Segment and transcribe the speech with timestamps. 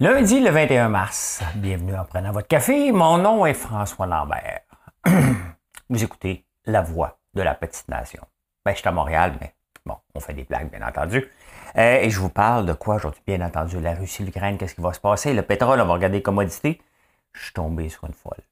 [0.00, 2.92] Lundi le 21 mars, bienvenue en prenant votre café.
[2.92, 4.60] Mon nom est François Lambert.
[5.90, 8.22] Vous écoutez La Voix de la Petite Nation.
[8.64, 9.52] Ben, je suis à Montréal, mais
[9.84, 11.28] bon, on fait des blagues, bien entendu.
[11.76, 13.20] Euh, et je vous parle de quoi aujourd'hui?
[13.26, 15.34] Bien entendu, la Russie, l'Ukraine, qu'est-ce qui va se passer?
[15.34, 16.80] Le pétrole, on va regarder les commodités.
[17.32, 18.44] Je suis tombé sur une folle.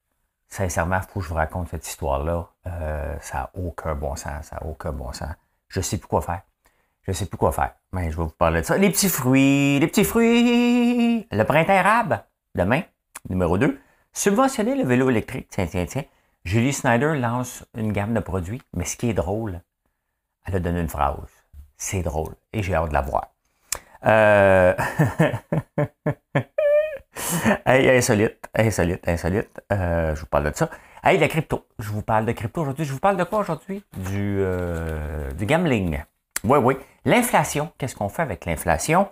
[0.49, 2.49] Sincèrement, il faut que je vous raconte cette histoire-là.
[2.67, 4.47] Euh, ça n'a aucun bon sens.
[4.47, 5.31] Ça n'a aucun bon sens.
[5.69, 6.43] Je ne sais plus quoi faire.
[7.07, 7.73] Je ne sais plus quoi faire.
[7.93, 8.77] Mais je vais vous parler de ça.
[8.77, 11.29] Les petits fruits, les petits fruits.
[11.31, 12.19] Le printemps arabe,
[12.57, 12.83] demain,
[13.29, 13.79] numéro 2.
[14.13, 15.47] Subventionner le vélo électrique.
[15.49, 16.03] Tiens, tiens, tiens.
[16.45, 18.61] Julie Snyder lance une gamme de produits.
[18.75, 19.61] Mais ce qui est drôle,
[20.47, 21.29] elle a donné une phrase.
[21.77, 22.35] C'est drôle.
[22.53, 23.29] Et j'ai hâte de la voir.
[24.05, 24.75] Euh...
[27.67, 29.61] hey, insolite, insolite, insolite.
[29.73, 30.71] Euh, je vous parle de ça.
[31.05, 31.69] Hey, la crypto.
[31.79, 32.85] Je vous parle de crypto aujourd'hui.
[32.85, 33.85] Je vous parle de quoi aujourd'hui?
[33.97, 36.01] Du, euh, du gambling.
[36.45, 36.77] Oui, oui.
[37.05, 39.09] L'inflation, qu'est-ce qu'on fait avec l'inflation?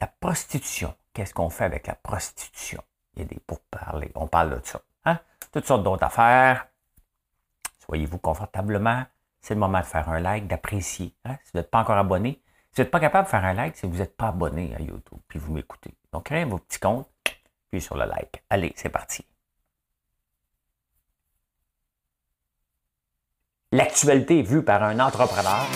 [0.00, 2.82] La prostitution, qu'est-ce qu'on fait avec la prostitution?
[3.14, 4.80] Il y a des pourparlers, on parle de ça.
[5.04, 5.18] Hein?
[5.52, 6.66] Toutes sortes d'autres affaires.
[7.86, 9.04] Soyez-vous confortablement.
[9.40, 11.14] C'est le moment de faire un like, d'apprécier.
[11.24, 11.36] Hein?
[11.44, 12.40] Si vous n'êtes pas encore abonné,
[12.72, 14.74] si vous n'êtes pas capable de faire un like, c'est que vous n'êtes pas abonné
[14.74, 15.94] à YouTube, puis vous m'écoutez.
[16.12, 17.08] Donc, créez vos petits comptes,
[17.70, 18.42] puis sur le like.
[18.48, 19.26] Allez, c'est parti.
[23.72, 25.66] L'actualité vue par un entrepreneur.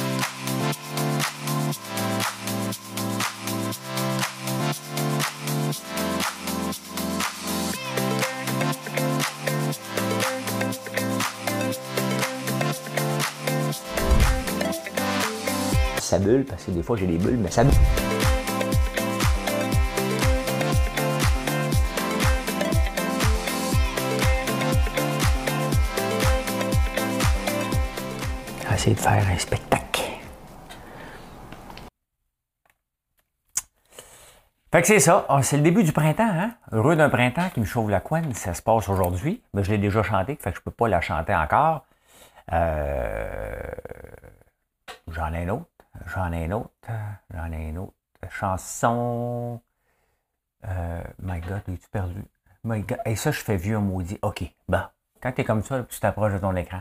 [16.18, 17.74] Bulle, parce que des fois j'ai des bulles, mais ça bulle.
[28.76, 30.02] essayer de faire un spectacle.
[34.70, 35.24] Fait que c'est ça.
[35.28, 36.54] Ah, c'est le début du printemps, hein?
[36.72, 38.34] Heureux d'un printemps qui me chauffe la couenne.
[38.34, 39.42] Ça se passe aujourd'hui.
[39.54, 41.86] Mais je l'ai déjà chanté, fait que je peux pas la chanter encore.
[42.52, 43.56] Euh,
[45.08, 45.75] J'en ai une autre.
[46.06, 46.70] J'en ai une autre.
[47.34, 47.94] J'en ai une autre.
[48.30, 49.60] Chanson.
[50.64, 52.24] Euh, my God, es-tu perdu?
[52.64, 52.98] My God.
[53.04, 54.18] Et ça, je fais vieux maudit.
[54.22, 54.82] OK, bon.
[55.20, 56.80] Quand tu es comme ça, tu t'approches de ton écran.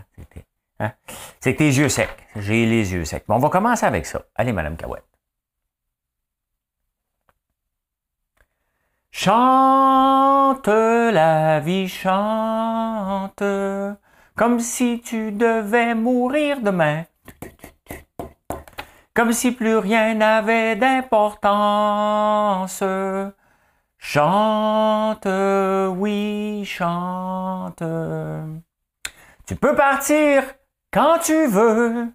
[0.79, 0.91] Hein?
[1.39, 2.09] C'est tes yeux secs.
[2.35, 3.23] J'ai les yeux secs.
[3.27, 4.23] Bon, on va commencer avec ça.
[4.35, 5.05] Allez, Madame Cahouette.
[9.11, 13.41] Chante la vie, chante,
[14.35, 17.05] comme si tu devais mourir demain.
[19.15, 22.83] Comme si plus rien n'avait d'importance.
[23.97, 25.27] Chante,
[25.97, 27.81] oui, chante.
[29.47, 30.43] Tu peux partir
[30.91, 32.11] quand tu veux,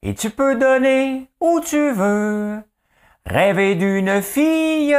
[0.00, 2.62] et tu peux donner où tu veux.
[3.26, 4.96] Rêver d'une fille,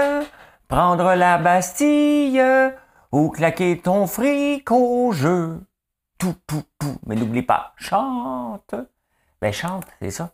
[0.67, 2.44] prendre la Bastille,
[3.11, 5.61] ou claquer ton fric au jeu.
[6.19, 7.00] Tout, tout, tout.
[7.07, 8.75] Mais n'oublie pas, chante.
[9.41, 10.31] Ben chante, c'est ça.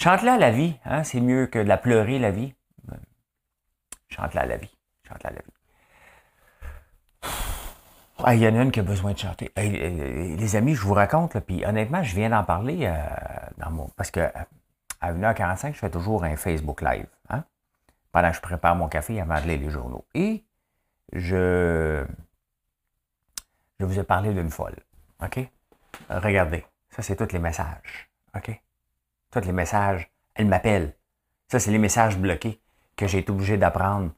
[0.00, 1.04] Chante-la la vie, hein?
[1.04, 2.54] c'est mieux que de la pleurer la vie.
[4.08, 4.74] Chante-la la vie.
[5.06, 5.52] Chante-la la vie.
[8.32, 9.52] Il y en a une qui a besoin de chanter.
[9.56, 12.96] les amis, je vous raconte, puis honnêtement, je viens d'en parler euh,
[13.58, 13.88] dans mon.
[13.88, 14.20] Parce que
[15.02, 17.06] à 1h45, je fais toujours un Facebook Live.
[17.28, 17.44] Hein,
[18.10, 20.06] pendant que je prépare mon café avant de lire les journaux.
[20.14, 20.44] Et
[21.12, 22.06] je.
[23.78, 24.76] Je vous ai parlé d'une folle.
[25.22, 25.40] OK?
[26.08, 26.64] Regardez.
[26.88, 28.10] Ça, c'est tous les messages.
[28.34, 28.58] OK?
[29.30, 30.10] Tous les messages.
[30.34, 30.94] Elle m'appelle.
[31.48, 32.60] Ça, c'est les messages bloqués
[32.96, 34.10] que j'ai été obligé d'apprendre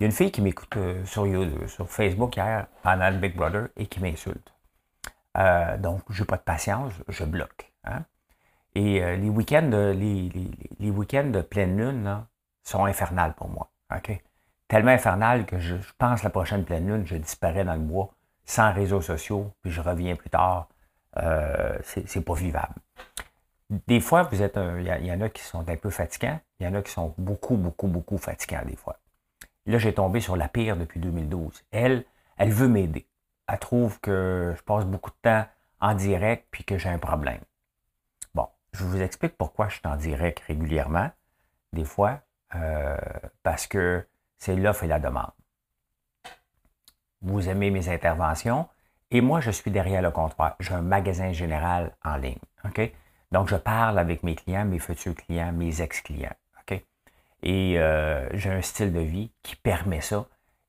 [0.00, 1.26] il y a une fille qui m'écoute euh, sur,
[1.68, 4.50] sur Facebook hier, pendant le Big Brother, et qui m'insulte.
[5.36, 7.70] Euh, donc, je n'ai pas de patience, je bloque.
[7.84, 8.04] Hein.
[8.74, 10.30] Et euh, les week-ends de, les,
[10.78, 12.24] les, de pleine lune
[12.64, 13.70] sont infernales pour moi.
[14.68, 18.08] Tellement infernales que je, pense la prochaine pleine lune, je disparais dans le bois,
[18.46, 20.68] sans réseaux sociaux, puis je reviens plus tard.
[21.82, 22.74] c'est pas vivable.
[23.70, 26.68] Des fois, vous êtes il y, en a qui sont un peu fatigants, il y
[26.68, 28.98] en a qui sont beaucoup, beaucoup, beaucoup fatigants des fois.
[29.66, 31.64] Là, j'ai tombé sur la pire depuis 2012.
[31.70, 32.04] Elle,
[32.36, 33.06] elle veut m'aider.
[33.46, 35.46] Elle trouve que je passe beaucoup de temps
[35.80, 37.40] en direct puis que j'ai un problème.
[38.34, 41.10] Bon, je vous explique pourquoi je suis en direct régulièrement,
[41.72, 42.20] des fois,
[42.56, 42.96] euh,
[43.44, 44.04] parce que
[44.38, 45.30] c'est l'offre et la demande.
[47.22, 48.66] Vous aimez mes interventions
[49.12, 50.56] et moi, je suis derrière le comptoir.
[50.58, 52.38] J'ai un magasin général en ligne.
[52.64, 52.92] OK?
[53.32, 56.34] Donc, je parle avec mes clients, mes futurs clients, mes ex-clients.
[57.42, 60.26] Et euh, j'ai un style de vie qui permet ça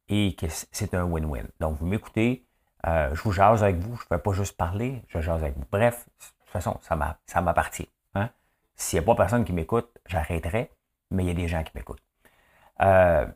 [0.08, 1.46] et que c'est un win-win.
[1.60, 2.46] Donc, vous m'écoutez,
[2.88, 5.58] euh, je vous jase avec vous, je ne fais pas juste parler, je jase avec
[5.58, 5.66] vous.
[5.70, 7.90] Bref, de toute façon, ça m'appartient.
[8.16, 8.30] Hein?
[8.76, 10.72] S'il n'y a pas personne qui m'écoute, j'arrêterai,
[11.10, 12.04] mais il y a des gens qui m'écoutent.
[12.82, 13.28] Euh,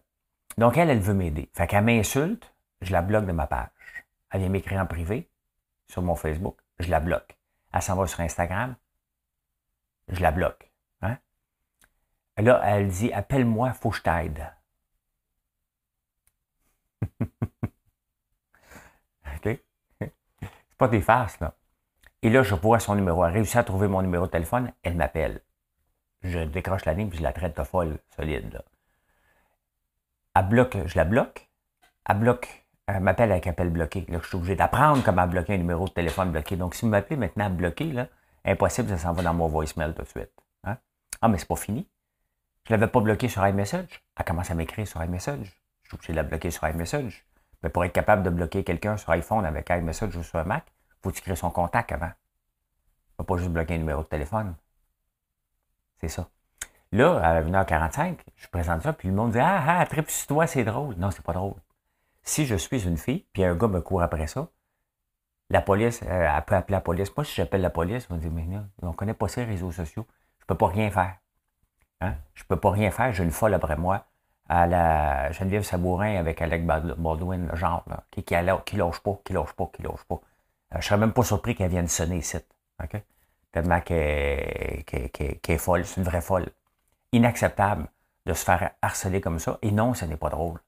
[0.57, 1.49] Donc, elle, elle veut m'aider.
[1.53, 3.67] Fait qu'elle m'insulte, je la bloque de ma page.
[4.31, 5.29] Elle vient m'écrire en privé
[5.87, 7.35] sur mon Facebook, je la bloque.
[7.73, 8.75] Elle s'en va sur Instagram,
[10.07, 10.71] je la bloque.
[11.01, 11.17] Hein?
[12.37, 14.51] Là, elle dit Appelle-moi, faut que je t'aide.
[19.35, 19.59] OK?
[19.99, 21.55] C'est pas des farces, là.
[22.21, 23.23] Et là, je vois son numéro.
[23.25, 25.41] Elle réussit à trouver mon numéro de téléphone, elle m'appelle.
[26.23, 28.51] Je décroche la ligne puis je la traite de folle, solide.
[28.51, 28.63] Là.
[30.35, 31.47] Elle bloque, je la bloque.
[32.09, 32.65] Elle bloque.
[32.87, 34.05] Elle m'appelle avec appel bloqué.
[34.09, 36.55] Là, je suis obligé d'apprendre comment bloquer un numéro de téléphone bloqué.
[36.55, 38.07] Donc, si vous m'appelez maintenant bloqué, là,
[38.45, 40.31] impossible, ça s'en va dans mon voicemail tout de suite.
[40.63, 40.77] Hein?
[41.21, 41.89] Ah, mais c'est pas fini.
[42.65, 44.03] Je ne l'avais pas bloqué sur iMessage.
[44.17, 45.61] Elle commence à m'écrire sur iMessage.
[45.83, 47.25] Je suis obligé de la bloquer sur iMessage.
[47.61, 50.65] Mais pour être capable de bloquer quelqu'un sur iPhone avec iMessage ou sur Mac,
[51.01, 52.11] faut tu créer son contact avant.
[53.19, 54.55] ne pas juste bloquer un numéro de téléphone.
[55.99, 56.29] C'est ça.
[56.91, 60.47] Là, à 1h45, je présente ça, puis le monde dit Ah, ah, trip sur toi,
[60.47, 60.95] c'est drôle.
[60.95, 61.55] Non, c'est pas drôle.
[62.23, 64.47] Si je suis une fille, puis un gars me court après ça,
[65.49, 67.15] la police, euh, elle peut appeler la police.
[67.15, 69.71] Moi, si j'appelle la police, on dit Mais non, on ne connaît pas ces réseaux
[69.71, 70.05] sociaux.
[70.39, 71.15] Je ne peux pas rien faire.
[72.01, 72.15] Hein?
[72.33, 73.13] Je ne peux pas rien faire.
[73.13, 74.05] J'ai une folle après moi
[74.47, 79.53] à la Geneviève Sabourin avec Alec Baldwin, le genre, qui, qui, qui pas, qui lâche
[79.53, 80.21] pas, qui lâche pas.
[80.73, 82.37] Euh, je serais même pas surpris qu'elle vienne sonner ici.
[82.83, 83.01] OK?
[83.51, 86.47] Tellement qu'elle est folle, c'est une vraie folle.
[87.11, 87.87] Inacceptable
[88.25, 89.57] de se faire harceler comme ça.
[89.61, 90.59] Et non, ce n'est pas drôle.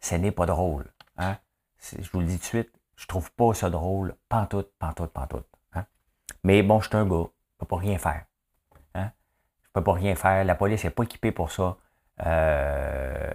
[0.00, 0.86] Ce n'est pas drôle.
[1.16, 1.36] Hein?
[1.80, 5.46] Je vous le dis tout de suite, je trouve pas ça drôle, pantoute, pantoute, pantoute.
[5.74, 5.84] Hein?
[6.42, 8.24] Mais bon, je suis un gars, je peux pas rien faire.
[8.94, 9.10] Hein?
[9.62, 10.44] Je peux pas rien faire.
[10.44, 11.76] La police n'est pas équipée pour ça.
[12.24, 13.32] Euh,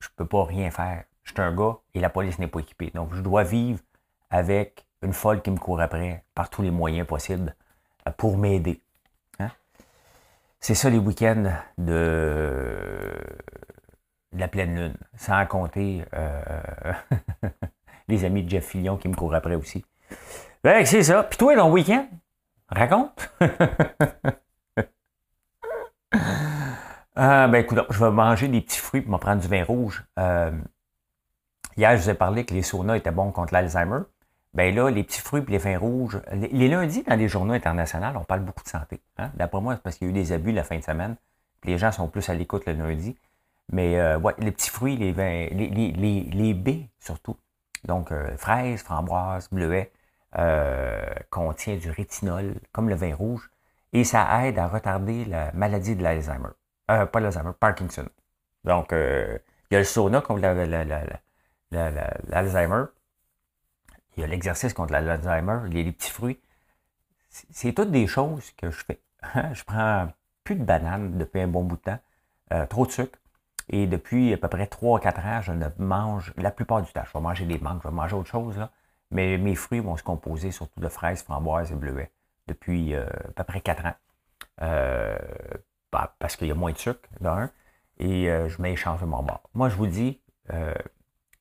[0.00, 1.04] je peux pas rien faire.
[1.24, 2.90] Je suis un gars et la police n'est pas équipée.
[2.94, 3.80] Donc, je dois vivre
[4.30, 7.54] avec une folle qui me court après par tous les moyens possibles
[8.06, 8.82] euh, pour m'aider.
[9.38, 9.50] Hein?
[10.60, 13.10] C'est ça les week-ends de...
[14.32, 16.92] la pleine lune, sans compter euh,
[18.08, 19.84] les amis de Jeff Fillion qui me courent après aussi.
[20.64, 21.22] Ben, c'est ça.
[21.22, 22.06] Puis toi, ton week-end,
[22.68, 23.30] raconte.
[27.14, 30.04] Ah, ben écoute, je vais manger des petits fruits pour me prendre du vin rouge.
[30.18, 30.50] Euh,
[31.76, 34.00] hier, je vous ai parlé que les saunas étaient bons contre l'Alzheimer.
[34.54, 38.06] Ben là, les petits fruits et les vins rouges, les, lundis dans les journaux internationaux,
[38.16, 39.00] on parle beaucoup de santé.
[39.18, 39.30] Hein.
[39.34, 41.16] D'après moi, c'est parce qu'il y a eu des abus la fin de semaine.
[41.64, 43.16] les gens sont plus à l'écoute le lundi.
[43.70, 47.36] Mais euh, ouais, les petits fruits, les vins, les, les, les, baies surtout.
[47.84, 49.92] Donc, euh, fraises, framboises, bleuets,
[51.30, 53.50] contient du rétinol, comme le vin rouge.
[53.92, 56.50] Et ça aide à retarder la maladie de l'Alzheimer.
[56.90, 58.06] Euh, pas l'Alzheimer, Parkinson.
[58.64, 59.38] Donc, euh,
[59.70, 62.84] il y a le sauna contre l'Alzheimer.
[64.16, 65.60] Il y a l'exercice contre l'Alzheimer.
[65.68, 66.40] Il y a les petits fruits.
[67.28, 69.00] C'est toutes des choses que je fais.
[69.52, 70.08] je prends
[70.44, 71.98] plus de bananes depuis un bon bout de temps.
[72.52, 73.18] Euh, trop de sucre.
[73.68, 77.04] Et depuis à peu près 3 4 ans, je ne mange la plupart du temps.
[77.04, 78.58] Je vais manger des mangues, je vais manger autre chose.
[78.58, 78.70] Là.
[79.10, 82.10] Mais mes fruits vont se composer surtout de fraises, framboises et bleuets
[82.46, 83.94] depuis à peu près 4 ans.
[84.62, 85.16] Euh,
[85.92, 87.50] bah, parce qu'il y a moins de sucre, d'un,
[87.98, 89.42] et euh, je mets échange de mon bord.
[89.54, 90.20] Moi, je vous dis,
[90.52, 90.74] euh,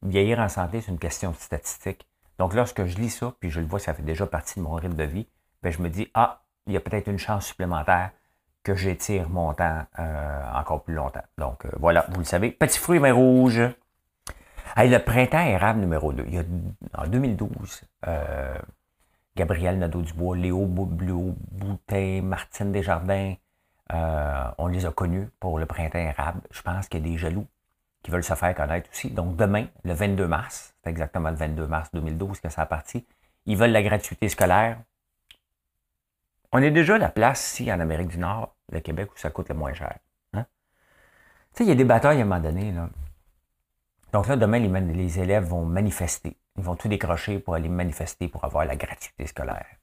[0.03, 2.07] vieillir en santé, c'est une question de statistique.
[2.39, 4.73] Donc, lorsque je lis ça, puis je le vois, ça fait déjà partie de mon
[4.73, 5.27] rythme de vie,
[5.63, 8.11] ben, je me dis, ah, il y a peut-être une chance supplémentaire
[8.67, 11.23] que j'étire mon temps euh, encore plus longtemps.
[11.37, 12.51] Donc, voilà, vous le savez.
[12.51, 13.61] Petit fruit mais rouge.
[14.77, 16.25] le printemps érable numéro 2.
[16.27, 16.43] Il y a,
[16.97, 17.83] en 2012,
[19.37, 23.35] Gabriel Nadeau-Dubois, Léo Bleu, Boutin, Martine Desjardins,
[23.93, 26.41] euh, on les a connus pour le printemps érable.
[26.51, 27.47] Je pense qu'il y a des jaloux
[28.03, 29.11] qui veulent se faire connaître aussi.
[29.11, 33.05] Donc demain, le 22 mars, c'est exactement le 22 mars 2012 que ça a parti,
[33.45, 34.79] ils veulent la gratuité scolaire.
[36.51, 39.29] On est déjà à la place ici en Amérique du Nord, le Québec, où ça
[39.29, 39.97] coûte le moins cher.
[40.33, 40.45] Hein?
[41.53, 42.71] Tu sais, il y a des batailles à un moment donné.
[42.71, 42.89] Là.
[44.13, 46.37] Donc là, demain, les, élèves vont manifester.
[46.57, 49.77] Ils vont tout décrocher pour aller manifester pour avoir la gratuité scolaire.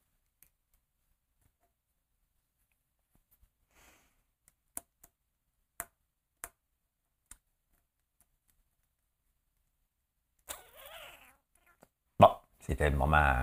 [12.66, 13.34] C'était le moment.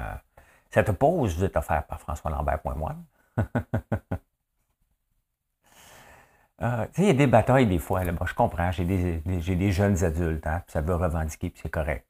[0.71, 3.03] Cette pause êtes offerte par François Lambert.moine.
[6.61, 8.03] euh, il y a des batailles des fois.
[8.03, 8.71] Là, je comprends.
[8.71, 10.45] J'ai des, des, jeunes adultes.
[10.45, 12.07] Hein, ça veut revendiquer, puis c'est correct.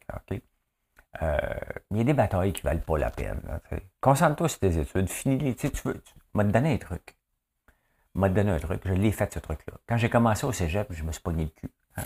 [1.22, 1.38] Euh,
[1.92, 3.42] il y a des batailles qui ne valent pas la peine.
[4.02, 5.10] Concentre-toi sur tes études.
[5.10, 5.56] Finis-les.
[5.56, 6.02] Tu, tu veux.
[6.02, 7.16] Tu m'as donné un truc.
[8.16, 8.82] m'a donné un truc.
[8.86, 9.74] Je l'ai fait, ce truc-là.
[9.88, 11.72] Quand j'ai commencé au cégep, je me suis pogné le cul.
[11.98, 12.04] Hein.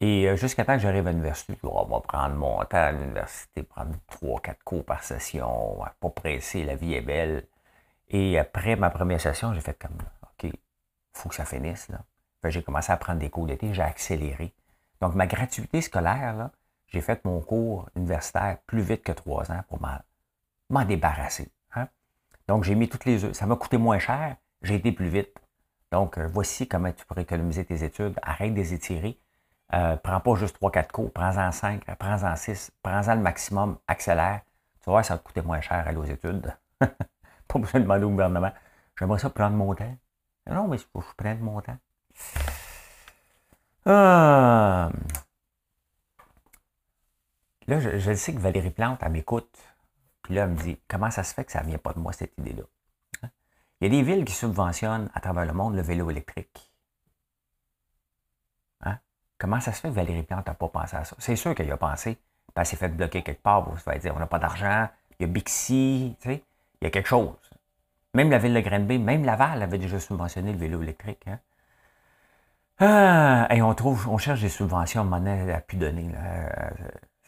[0.00, 3.62] Et euh, jusqu'à temps que j'arrive à l'université, on va prendre mon temps à l'université,
[3.62, 7.46] prendre trois, quatre cours par session, pas presser, la vie est belle.
[8.08, 9.96] Et après ma première session, j'ai fait comme,
[11.14, 11.88] faut que ça finisse.
[11.88, 12.00] Là.
[12.50, 14.54] J'ai commencé à prendre des cours d'été, j'ai accéléré.
[15.00, 16.50] Donc, ma gratuité scolaire,
[16.88, 21.50] j'ai fait mon cours universitaire plus vite que trois ans pour m'en débarrasser.
[21.74, 21.88] Hein.
[22.48, 23.32] Donc, j'ai mis toutes les œufs.
[23.32, 25.34] Ça m'a coûté moins cher, j'ai été plus vite.
[25.90, 28.18] Donc, euh, voici comment tu pourrais économiser tes études.
[28.22, 29.18] Arrête de les étirer.
[29.72, 34.42] Euh, prends pas juste 3-4 cours, prends-en 5, prends-en 6, prends-en le maximum, accélère.
[34.82, 36.54] Tu voir, ça va te coûter moins cher aller aux études.
[36.80, 38.52] pas besoin de demander au gouvernement.
[38.98, 39.96] J'aimerais ça prendre mon temps.
[40.50, 41.78] Non, mais faut que je prenne mon temps.
[47.66, 49.58] Là, je, sais que Valérie Plante, elle m'écoute.
[50.22, 51.98] Puis là, elle me dit Comment ça se fait que ça ne vient pas de
[51.98, 52.64] moi, cette idée-là?
[53.22, 53.30] Hein?
[53.80, 56.70] Il y a des villes qui subventionnent à travers le monde le vélo électrique.
[58.82, 58.98] Hein?
[59.38, 61.16] Comment ça se fait que Valérie Plante n'a pas pensé à ça?
[61.18, 62.16] C'est sûr qu'elle a pensé.
[62.16, 63.68] Puis elle s'est fait bloquer quelque part.
[63.68, 64.88] Vous allez dire On n'a pas d'argent.
[65.18, 66.16] Il y a Bixi.
[66.20, 66.44] Tu sais,
[66.80, 67.34] il y a quelque chose.
[68.14, 71.26] Même la ville de Granby, même Laval avait déjà subventionné le vélo électrique.
[71.26, 71.38] Hein?
[72.78, 76.10] Ah, et on trouve, on cherche des subventions, à monnaie à pu donner.
[76.16, 76.48] Euh,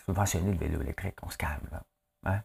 [0.05, 1.69] subventionner le vélo électrique, on se calme.
[1.73, 1.83] Là.
[2.25, 2.41] Hein?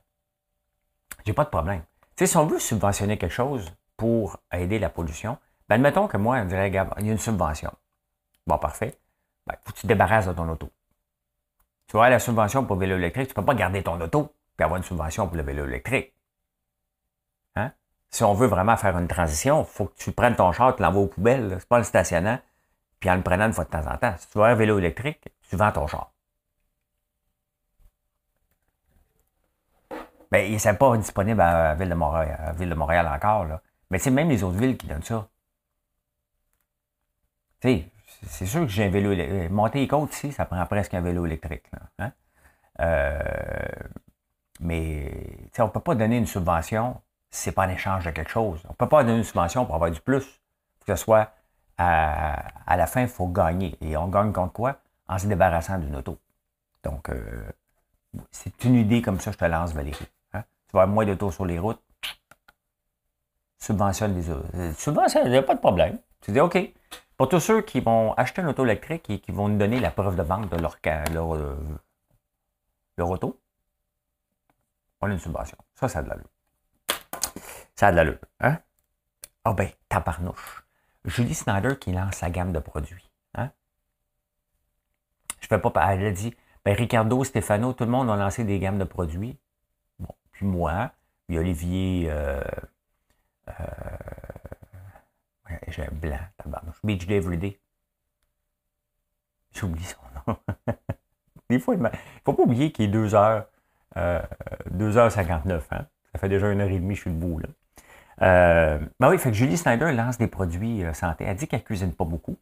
[1.26, 1.84] J'ai pas de problème.
[2.18, 5.38] Si on veut subventionner quelque chose pour aider la pollution,
[5.70, 7.72] ben admettons que moi, on dirait, il y a une subvention.
[8.46, 8.98] Bon, parfait.
[9.48, 10.70] Ben, faut que tu te débarrasses de ton auto.
[11.88, 14.34] Tu vois, la subvention pour le vélo électrique, tu ne peux pas garder ton auto
[14.60, 16.14] et avoir une subvention pour le vélo électrique.
[18.12, 20.84] Si on veut vraiment faire une transition, il faut que tu prennes ton char, tu
[20.84, 21.56] l'envoies aux poubelles.
[21.60, 22.40] C'est pas le stationnant
[23.02, 24.16] puis en le prenant une fois de temps en temps.
[24.18, 26.14] Si tu veux un vélo électrique, tu vends ton char.
[30.32, 31.90] Bien, il n'est pas disponible à la Ville
[32.70, 33.46] de Montréal, encore.
[33.46, 33.62] Là.
[33.90, 35.28] Mais c'est même les autres villes qui donnent ça.
[37.60, 37.92] Tu sais,
[38.28, 39.50] c'est sûr que j'ai un vélo électrique.
[39.52, 41.66] Monter les côtes ici, ça prend presque un vélo électrique.
[42.00, 42.12] Hein?
[42.80, 43.20] Euh,
[44.60, 45.12] mais
[45.58, 47.02] on ne peut pas donner une subvention
[47.32, 48.62] si ce n'est pas en échange de quelque chose.
[48.66, 50.42] On ne peut pas donner une subvention pour avoir du plus.
[50.86, 51.32] Que ce soit
[51.78, 53.78] à, la fin, il faut gagner.
[53.82, 54.78] Et on gagne contre quoi?
[55.08, 56.18] En se débarrassant d'une auto.
[56.84, 57.44] Donc, euh,
[58.32, 60.08] c'est une idée comme ça, je te lance, Valérie.
[60.34, 60.44] Hein?
[60.68, 61.82] Tu vas avoir moins d'autos sur les routes.
[63.58, 64.48] Subventionne les autos.
[64.56, 66.00] Euh, subventionne, il n'y a pas de problème.
[66.22, 66.58] Tu dis, OK.
[67.18, 69.92] Pour tous ceux qui vont acheter une auto électrique et qui vont nous donner la
[69.92, 70.78] preuve de vente de leur,
[71.36, 71.56] euh,
[72.98, 73.40] leur auto,
[75.02, 75.58] on a une subvention.
[75.76, 76.31] Ça, ça a de l'allure.
[77.82, 78.20] Ça a de l'allure.
[78.42, 78.60] Hein?
[79.44, 80.64] Ah ben, tabarnouche.
[81.04, 83.10] Julie Snyder qui lance sa gamme de produits.
[83.34, 83.50] Hein?
[85.40, 85.74] Je fais pas.
[85.90, 89.36] Elle a dit ben, Ricardo, Stefano, tout le monde a lancé des gammes de produits.
[89.98, 90.92] Bon, puis moi,
[91.26, 92.06] puis Olivier.
[92.12, 92.44] Euh,
[93.48, 93.54] euh,
[95.70, 96.20] j'ai un blanc,
[96.84, 97.60] Beach Day Everyday.
[99.54, 100.38] J'oublie son nom.
[101.50, 101.90] Des fois, il ne
[102.24, 103.44] faut pas oublier qu'il est 2h,
[103.98, 104.22] euh,
[104.70, 105.62] 2h59.
[105.72, 105.88] Hein?
[106.12, 107.40] Ça fait déjà une heure et demie, je suis debout.
[107.40, 107.48] Là.
[108.22, 111.26] Euh, ben oui, fait que Julie Snyder lance des produits euh, santé.
[111.26, 112.38] Elle dit qu'elle cuisine pas beaucoup.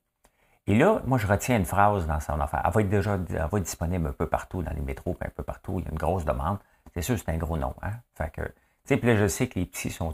[0.67, 2.61] Et là, moi, je retiens une phrase dans son affaire.
[2.65, 5.29] Elle va être déjà elle va être disponible un peu partout dans les métros, un
[5.29, 5.79] peu partout.
[5.79, 6.57] Il y a une grosse demande.
[6.93, 7.73] C'est sûr, c'est un gros nom.
[7.81, 7.91] Hein?
[8.15, 8.51] Fait que, tu
[8.85, 10.13] sais, puis là, je sais que les petits sont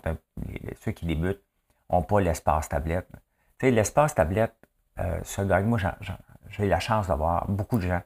[0.81, 1.41] ceux qui débutent
[1.89, 3.07] n'ont pas l'espace tablette.
[3.59, 4.55] Tu sais, l'espace tablette,
[4.99, 5.79] euh, ce moi,
[6.49, 8.01] j'ai eu la chance d'avoir beaucoup de gens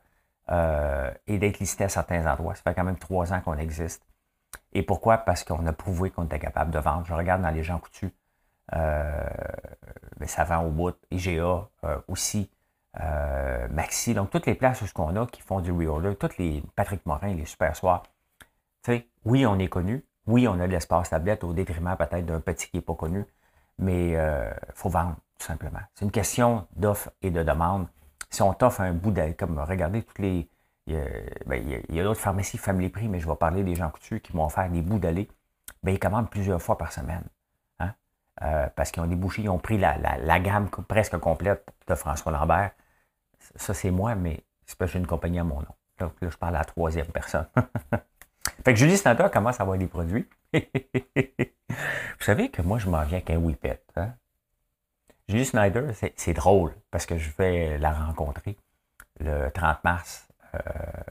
[0.51, 2.55] euh, et d'être listé à certains endroits.
[2.55, 4.03] Ça fait quand même trois ans qu'on existe.
[4.73, 5.17] Et pourquoi?
[5.19, 7.05] Parce qu'on a prouvé qu'on était capable de vendre.
[7.05, 8.11] Je regarde dans les gens coutus,
[8.71, 10.95] mais ça vend au bout.
[11.11, 11.67] IGA
[12.07, 12.51] aussi,
[12.99, 16.37] euh, Maxi, donc toutes les places où ce qu'on a qui font du reorder, toutes
[16.37, 18.03] les Patrick Morin, les Super Soirs.
[18.83, 20.05] Tu oui, on est connu.
[20.27, 23.25] Oui, on a de l'espace tablette au détriment peut-être d'un petit qui n'est pas connu.
[23.77, 25.79] Mais il euh, faut vendre, tout simplement.
[25.95, 27.87] C'est une question d'offre et de demande.
[28.29, 30.49] Si on t'offre un bout d'aide, comme regardez toutes les
[30.89, 34.31] il y a, d'autres pharmacies Family Prix, mais je vais parler des gens coutus qui
[34.34, 35.29] vont faire des bouts d'aller.
[35.84, 37.24] Ben, ils commandent plusieurs fois par semaine.
[37.79, 37.93] Hein?
[38.41, 42.72] Euh, parce qu'ils ont débouché, ils ont pris la, gamme presque complète de François Lambert.
[43.55, 45.75] Ça, c'est moi, mais c'est parce que j'ai une compagnie à mon nom.
[46.00, 47.48] Donc là, je parle à la troisième personne.
[48.65, 50.27] fait que Julie Snyder commence à avoir des produits.
[50.53, 54.01] Vous savez que moi, je m'en viens avec un.
[54.01, 54.13] Hein?
[55.27, 58.58] Julie Snyder, c'est drôle parce que je vais la rencontrer
[59.19, 60.28] le 30 mars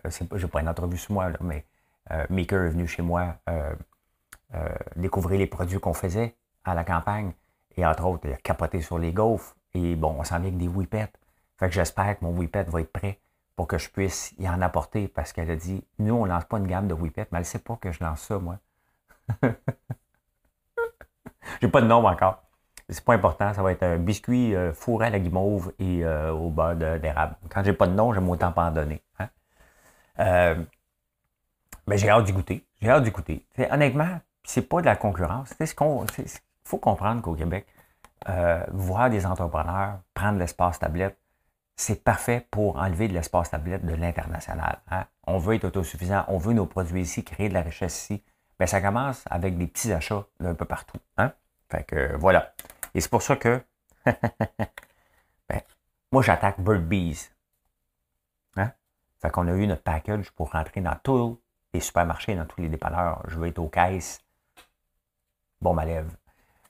[0.05, 1.65] je n'ai pas une entrevue sur moi, mais
[2.11, 3.75] euh, Maker est venu chez moi euh,
[4.97, 7.33] découvrir les produits qu'on faisait à la campagne.
[7.77, 9.55] Et entre autres, il a capoté sur les gaufres.
[9.75, 11.13] Et bon, on s'en vient avec des whippets.
[11.59, 13.21] Fait que j'espère que mon whippet va être prêt
[13.57, 16.45] pour que je puisse y en apporter parce qu'elle a dit Nous, on ne lance
[16.45, 18.59] pas une gamme de whippets, mais elle ne sait pas que je lance ça, moi.
[21.61, 22.43] J'ai pas de nom encore.
[22.91, 26.75] C'est pas important, ça va être un biscuit fourré à la guimauve et au beurre
[26.77, 27.37] d'érable.
[27.51, 29.03] Quand j'ai pas de nom, j'aime autant pas en donner.
[30.21, 30.55] Euh,
[31.87, 32.67] ben, j'ai hâte d'y goûter.
[32.81, 33.47] J'ai hâte d'y goûter.
[33.71, 35.55] honnêtement, c'est pas de la concurrence.
[35.61, 36.27] Il
[36.65, 37.67] faut comprendre qu'au Québec,
[38.29, 41.17] euh, voir des entrepreneurs prendre l'espace tablette,
[41.77, 44.81] c'est parfait pour enlever de l'espace tablette de l'international.
[44.91, 45.05] Hein.
[45.27, 48.25] On veut être autosuffisant, on veut nos produits ici, créer de la richesse ici.
[48.59, 50.99] Mais ça commence avec des petits achats d'un peu partout.
[51.17, 51.33] Hein?
[51.71, 52.53] Fait que voilà.
[52.95, 53.63] Et c'est pour ça que
[54.07, 55.61] ben,
[56.13, 57.31] moi j'attaque Bird Bees.
[58.57, 58.73] Hein?
[59.21, 61.41] Fait qu'on a eu notre package pour rentrer dans tous
[61.73, 63.23] les supermarchés, dans tous les dépanneurs.
[63.29, 64.21] Je veux être aux caisses.
[65.61, 66.11] Bon, ma lève.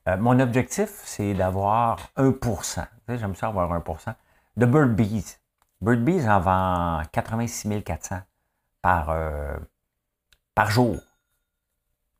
[0.08, 2.86] Euh, mon objectif, c'est d'avoir 1%.
[3.08, 4.14] J'aime ça avoir 1%
[4.56, 5.38] de Bird Bees.
[5.80, 8.20] Bird Bees en vend 86 400
[8.80, 9.56] par, euh,
[10.54, 10.96] par jour.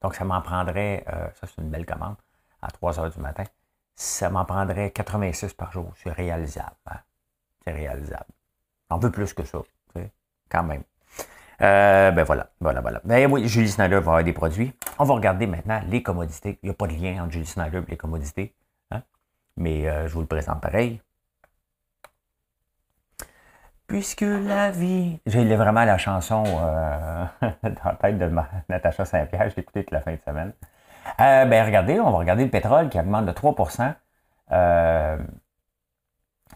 [0.03, 2.17] Donc, ça m'en prendrait, euh, ça c'est une belle commande,
[2.63, 3.45] à 3 heures du matin.
[4.01, 5.93] Ça m'en prendrait 86 par jour.
[5.97, 6.77] C'est réalisable.
[6.87, 6.99] Hein.
[7.65, 8.31] C'est réalisable.
[8.91, 9.59] Un peu plus que ça,
[10.49, 10.85] quand même.
[11.61, 13.01] Euh, ben voilà, voilà, voilà.
[13.03, 14.73] Ben oui, Julie Snyder va avoir des produits.
[15.01, 16.61] On va regarder maintenant les commodités.
[16.63, 18.55] Il n'y a pas de lien entre Julie Snyder et les commodités.
[18.93, 19.03] Hein?
[19.57, 21.03] Mais euh, je vous le présente pareil.
[23.89, 25.19] Puisque la vie.
[25.27, 27.25] J'ai vraiment la chanson euh,
[27.65, 28.31] dans la tête de
[28.69, 29.51] Natacha Saint-Pierre.
[29.51, 30.53] J'ai écouté toute la fin de semaine.
[31.21, 33.95] Euh, ben regardez, on va regarder le pétrole qui augmente de 3%
[34.53, 35.19] euh,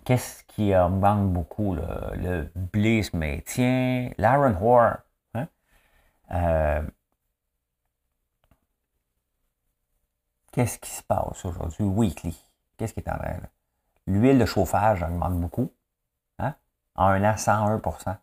[0.04, 1.74] Qu'est-ce qui augmente beaucoup?
[1.74, 4.10] Le blé se maintient.
[4.18, 4.96] L'Iron Ore.
[5.34, 5.48] Hein?
[6.32, 6.82] Euh,
[10.52, 11.84] qu'est-ce qui se passe aujourd'hui?
[11.84, 12.36] Weekly.
[12.76, 13.36] Qu'est-ce qui est en train?
[14.06, 15.72] L'huile de chauffage augmente beaucoup.
[16.94, 18.16] En un an, 101%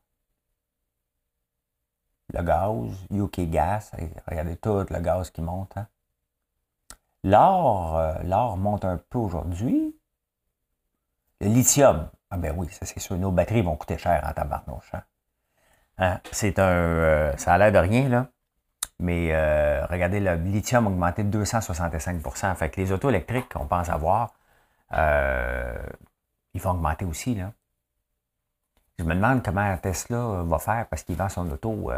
[2.33, 3.91] Le gaz, UK Gas,
[4.27, 5.75] regardez tout le gaz qui monte.
[5.77, 5.87] Hein?
[7.23, 9.95] L'or, euh, l'or monte un peu aujourd'hui.
[11.41, 14.93] Le lithium, ah ben oui, ça c'est sûr, nos batteries vont coûter cher en tabarnouche.
[14.93, 15.03] Hein.
[15.97, 16.21] hein?
[16.31, 18.27] C'est un, euh, ça a l'air de rien, là.
[18.99, 23.67] Mais euh, regardez, le lithium a augmenté de 265% Fait que les autos électriques qu'on
[23.67, 24.33] pense avoir,
[24.91, 27.53] ils vont augmenter aussi, là.
[28.97, 31.91] Je me demande comment Tesla va faire parce qu'il vend son auto.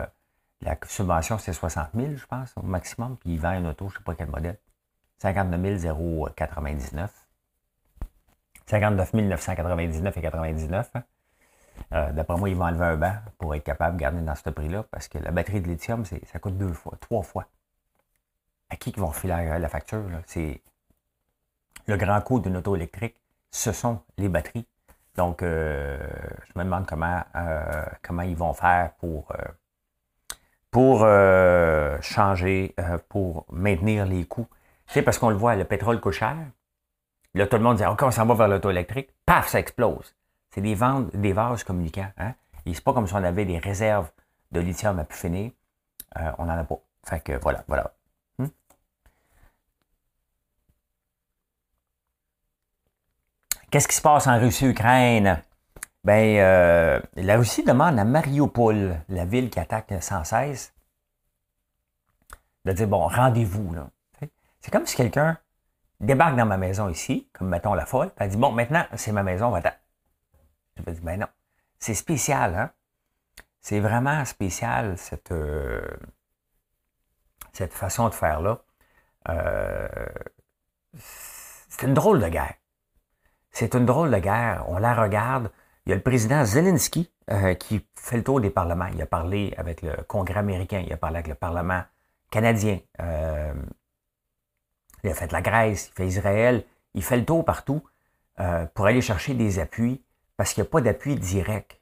[0.62, 3.18] La subvention, c'est 60 000, je pense, au maximum.
[3.18, 4.60] Puis il vend une auto, je ne sais pas quel modèle.
[5.22, 7.12] 59 099.
[8.66, 10.90] 59 999 et 99.
[10.96, 11.04] Hein.
[11.94, 14.50] Euh, d'après moi, ils vont enlever un banc pour être capable de garder dans ce
[14.50, 17.46] prix-là parce que la batterie de lithium, ça coûte deux fois, trois fois.
[18.72, 20.04] À qui vont refiler la, facture?
[20.26, 20.62] C'est
[21.86, 23.16] le grand coût d'une auto électrique,
[23.52, 24.66] ce sont les batteries.
[25.16, 26.00] Donc, euh,
[26.48, 29.32] je me demande comment, euh, comment ils vont faire pour,
[30.72, 31.06] pour
[32.02, 32.74] changer,
[33.10, 34.48] pour maintenir les coûts.
[34.92, 36.36] Sais, parce qu'on le voit, le pétrole coûte cher.
[37.34, 39.10] Là, tout le monde dit, OK, on s'en va vers l'auto électrique?
[39.26, 40.14] Paf, ça explose.
[40.50, 42.12] C'est des ventes, des vases communicants.
[42.18, 42.34] Hein?
[42.66, 44.12] Et c'est pas comme si on avait des réserves
[44.52, 45.52] de lithium à pu finir.
[46.38, 46.80] on n'en a pas.
[47.06, 47.94] Fait que voilà, voilà.
[53.72, 55.42] Qu'est-ce qui se passe en Russie-Ukraine?
[56.04, 60.74] Ben, euh, la Russie demande à Mariupol, la ville qui attaque sans cesse,
[62.66, 63.74] de dire, bon, rendez-vous.
[64.62, 65.38] C'est comme si quelqu'un
[66.00, 69.24] débarque dans ma maison ici, comme mettons la folle, elle dit, bon, maintenant, c'est ma
[69.24, 69.62] maison, va
[70.78, 71.28] Je me dis, ben non.
[71.80, 72.72] C'est spécial, hein?
[73.60, 75.82] C'est vraiment spécial, cette, euh,
[77.54, 78.60] cette façon de faire-là.
[79.30, 79.88] Euh,
[80.98, 82.56] c'est une drôle de guerre.
[83.52, 84.66] C'est une drôle de guerre.
[84.68, 85.52] On la regarde.
[85.86, 88.88] Il y a le président Zelensky euh, qui fait le tour des parlements.
[88.94, 91.84] Il a parlé avec le Congrès américain, il a parlé avec le Parlement
[92.30, 92.80] canadien.
[93.00, 93.54] Euh,
[95.04, 96.64] il a fait la Grèce, il fait Israël.
[96.94, 97.82] Il fait le tour partout
[98.40, 100.02] euh, pour aller chercher des appuis
[100.38, 101.80] parce qu'il n'y a pas d'appui direct.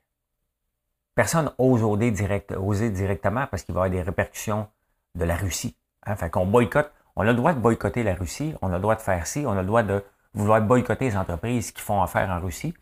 [1.15, 4.67] Personne ose oser, direct, directement parce qu'il va y avoir des répercussions
[5.15, 5.75] de la Russie.
[6.05, 6.15] Hein?
[6.15, 6.91] Fait qu'on boycotte.
[7.15, 9.43] On a le droit de boycotter la Russie, on a le droit de faire ci,
[9.45, 10.01] on a le droit de
[10.34, 12.73] vouloir boycotter les entreprises qui font affaire en Russie,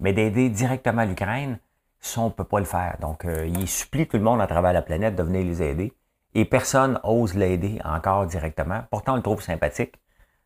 [0.00, 1.60] mais d'aider directement l'Ukraine,
[2.00, 2.96] ça, on ne peut pas le faire.
[3.00, 5.92] Donc, euh, il supplie tout le monde à travers la planète de venir les aider.
[6.38, 8.84] Et personne ose l'aider encore directement.
[8.90, 9.94] Pourtant, on le trouve sympathique.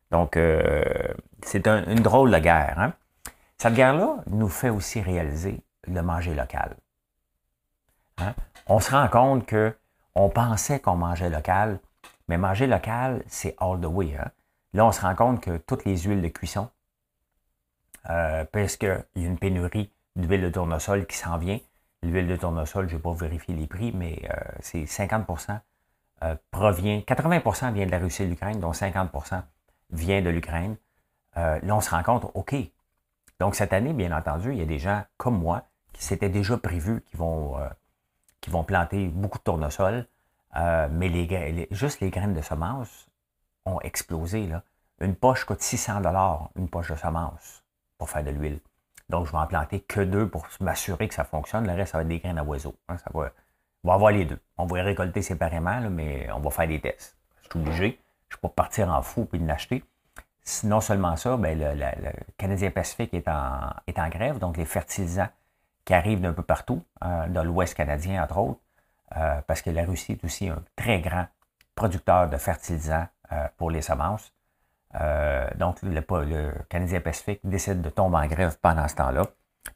[0.09, 0.85] Donc, euh,
[1.43, 2.79] c'est une drôle de guerre.
[2.79, 2.93] Hein.
[3.57, 6.77] Cette guerre-là nous fait aussi réaliser le manger local.
[8.19, 8.33] Hein.
[8.67, 9.75] On se rend compte que
[10.15, 11.81] on pensait qu'on mangeait local,
[12.29, 14.15] mais manger local, c'est all the way.
[14.17, 14.31] Hein.
[14.71, 16.69] Là, on se rend compte que toutes les huiles de cuisson,
[18.09, 21.59] euh, parce qu'il y a une pénurie d'huile de tournesol qui s'en vient.
[22.01, 25.27] L'huile de tournesol, je n'ai pas vérifié les prix, mais euh, c'est 50
[26.23, 29.41] euh, provient, 80% vient de la Russie et de l'Ukraine, dont 50%
[29.91, 30.75] vient de l'Ukraine.
[31.35, 32.55] là, on se rend compte, OK.
[33.39, 36.57] Donc, cette année, bien entendu, il y a des gens comme moi qui s'étaient déjà
[36.57, 37.55] prévus, qui vont,
[38.39, 40.07] qui vont planter beaucoup de tournesol,
[40.55, 43.07] mais les, juste les graines de semences
[43.65, 44.49] ont explosé.
[44.99, 47.63] Une poche coûte 600 dollars, une poche de semence
[47.97, 48.59] pour faire de l'huile.
[49.09, 51.67] Donc, je vais en planter que deux pour m'assurer que ça fonctionne.
[51.67, 52.75] Le reste, ça va être des graines à oiseaux.
[52.87, 52.97] Hein.
[52.97, 53.31] ça va,
[53.83, 54.39] on va avoir les deux.
[54.57, 57.17] On va les récolter séparément, mais on va faire des tests.
[57.43, 57.99] Je suis obligé.
[58.29, 59.83] Je ne peux pas partir en fou et l'acheter.
[60.63, 65.29] Non seulement ça, ben, le, Canadien Pacifique est en, est en grève, donc les fertilisants
[65.85, 68.59] qui arrivent d'un peu partout, euh, dans l'Ouest canadien, entre autres,
[69.17, 71.27] euh, parce que la Russie est aussi un très grand
[71.75, 74.33] producteur de fertilisants euh, pour les semences.
[75.55, 79.23] donc, le, le, Canadien Pacifique décide de tomber en grève pendant ce temps-là.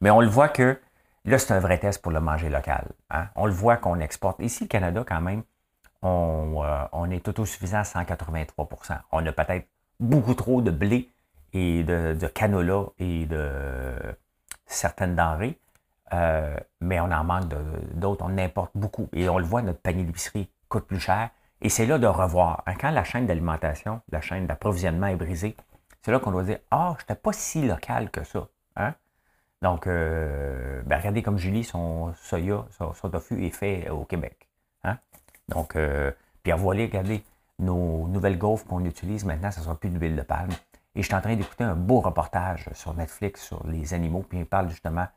[0.02, 0.80] Mais on le voit que
[1.26, 2.88] là, c'est un vrai test pour le manger local.
[3.10, 3.28] Hein.
[3.36, 4.40] On le voit qu'on exporte.
[4.40, 5.44] Ici, le Canada, quand même,
[6.02, 9.68] on, on est autosuffisant à 183% On a peut-être
[10.00, 11.10] beaucoup trop de blé
[11.54, 13.96] et de, canola et de
[14.66, 15.60] certaines denrées,
[16.14, 17.48] euh, mais on en manque
[17.94, 19.08] d'autres, on importe beaucoup.
[19.14, 21.30] Et on le voit, notre panier d'épicerie coûte plus cher.
[21.62, 22.64] Et c'est là de revoir.
[22.66, 25.56] Hein, quand la chaîne d'alimentation, la chaîne d'approvisionnement est brisée,
[26.02, 28.48] c'est là qu'on doit dire Ah, je n'étais pas si local que ça.
[28.76, 28.94] Hein?
[29.62, 34.48] Donc, euh, ben, regardez comme Julie, son soya, son, tofu est fait au Québec.
[34.84, 34.98] Hein?
[35.50, 36.12] Donc, euh,
[36.44, 37.24] puis voilà, regardez,
[37.60, 40.52] nos nouvelles gaufres qu'on utilise maintenant, ce ne sera plus de l'huile de palme.
[40.96, 44.40] Et je suis en train d'écouter un beau reportage sur Netflix sur les animaux, puis
[44.40, 45.08] il parle justement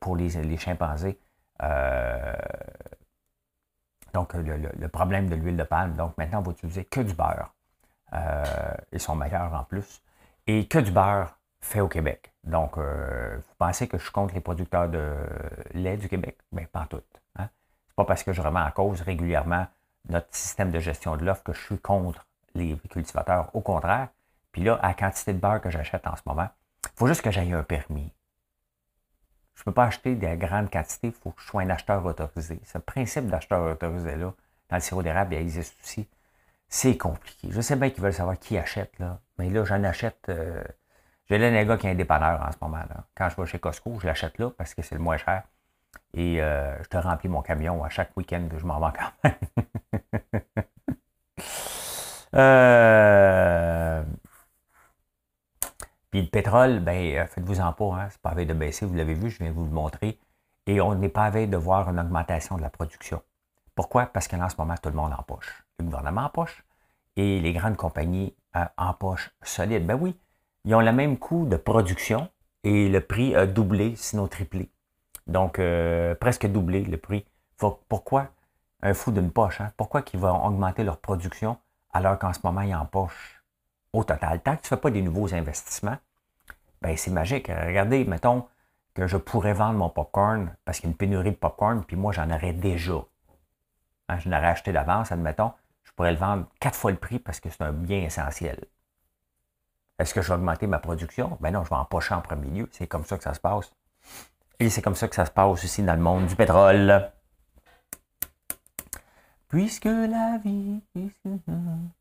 [0.00, 1.18] pour les, chimpanzés.
[1.62, 2.34] Euh,
[4.12, 5.94] donc, le, problème de l'huile de palme.
[5.94, 7.52] Donc, maintenant, on va utiliser que du beurre.
[8.12, 8.44] Euh,
[8.92, 10.02] ils sont meilleurs en plus.
[10.46, 12.32] Et que du beurre fait au Québec.
[12.44, 15.14] Donc, euh, vous pensez que je suis contre les producteurs de
[15.72, 16.38] lait du Québec?
[16.52, 17.02] Bien, pas tout.
[17.36, 17.48] Hein?
[17.86, 19.66] C'est pas parce que je remets en cause régulièrement
[20.08, 23.50] notre système de gestion de l'offre que je suis contre les cultivateurs.
[23.54, 24.08] Au contraire.
[24.52, 26.48] Puis là, à la quantité de beurre que j'achète en ce moment,
[26.84, 28.12] il faut juste que j'aille un permis.
[29.54, 32.04] Je ne peux pas acheter des grandes quantités, il faut que je sois un acheteur
[32.04, 32.60] autorisé.
[32.64, 34.32] Ce principe d'acheteur autorisé-là,
[34.68, 36.06] dans le sirop d'érable, il existe aussi.
[36.68, 37.48] C'est compliqué.
[37.50, 39.20] Je sais bien qu'ils veulent savoir qui achète, là.
[39.38, 40.28] mais là, j'en achète.
[40.28, 40.62] Euh,
[41.34, 42.78] j'ai là un gars qui est un dépanneur en ce moment.
[43.14, 45.42] Quand je vais chez Costco, je l'achète là parce que c'est le moins cher.
[46.12, 49.10] Et euh, je te remplis mon camion à chaque week-end que je m'en vais quand
[49.24, 50.42] même.
[52.36, 54.02] euh,
[56.10, 58.94] puis le pétrole, ben, euh, faites-vous-en pas, hein, c'est pas à veille de baisser, vous
[58.94, 60.20] l'avez vu, je viens vous le montrer.
[60.66, 63.20] Et on n'est pas à veille de voir une augmentation de la production.
[63.74, 64.06] Pourquoi?
[64.06, 65.64] Parce qu'en ce moment, tout le monde en poche.
[65.80, 66.64] Le gouvernement en poche
[67.16, 69.86] et les grandes compagnies euh, en poche solide.
[69.86, 70.16] Ben oui,
[70.64, 72.28] ils ont le même coût de production
[72.62, 74.70] et le prix a doublé, sinon triplé.
[75.26, 77.24] Donc, euh, presque doublé le prix.
[77.88, 78.28] pourquoi
[78.82, 79.60] un fou d'une poche?
[79.60, 79.72] Hein?
[79.76, 81.58] Pourquoi qu'ils vont augmenter leur production
[81.92, 83.44] alors qu'en ce moment, ils en poche?
[83.94, 84.40] au total.
[84.40, 85.96] Tant que tu ne fais pas des nouveaux investissements,
[86.82, 87.48] ben c'est magique.
[87.48, 88.46] Regardez, mettons
[88.92, 91.96] que je pourrais vendre mon popcorn parce qu'il y a une pénurie de popcorn, puis
[91.96, 93.04] moi, j'en aurais déjà.
[94.08, 95.52] Hein, je l'aurais acheté d'avance, admettons.
[95.84, 98.64] Je pourrais le vendre quatre fois le prix parce que c'est un bien essentiel.
[99.98, 101.38] Est-ce que je vais augmenter ma production?
[101.40, 102.68] Ben non, je vais empocher en premier lieu.
[102.72, 103.72] C'est comme ça que ça se passe.
[104.58, 107.10] Et c'est comme ça que ça se passe aussi dans le monde du pétrole.
[109.48, 111.26] Puisque la vie, puisque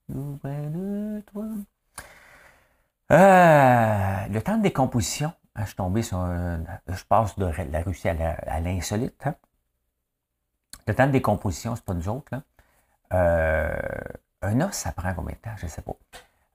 [0.09, 1.45] de toi.
[3.09, 6.17] Le temps de décomposition, hein, je suis tombé sur
[6.87, 9.21] je passe de la Russie à l'insolite.
[9.27, 9.35] Hein.
[10.87, 12.33] Le temps de décomposition, c'est pas nous autres.
[13.13, 13.75] Euh,
[14.41, 15.55] un os, ça prend combien de temps?
[15.57, 15.93] Je ne sais pas.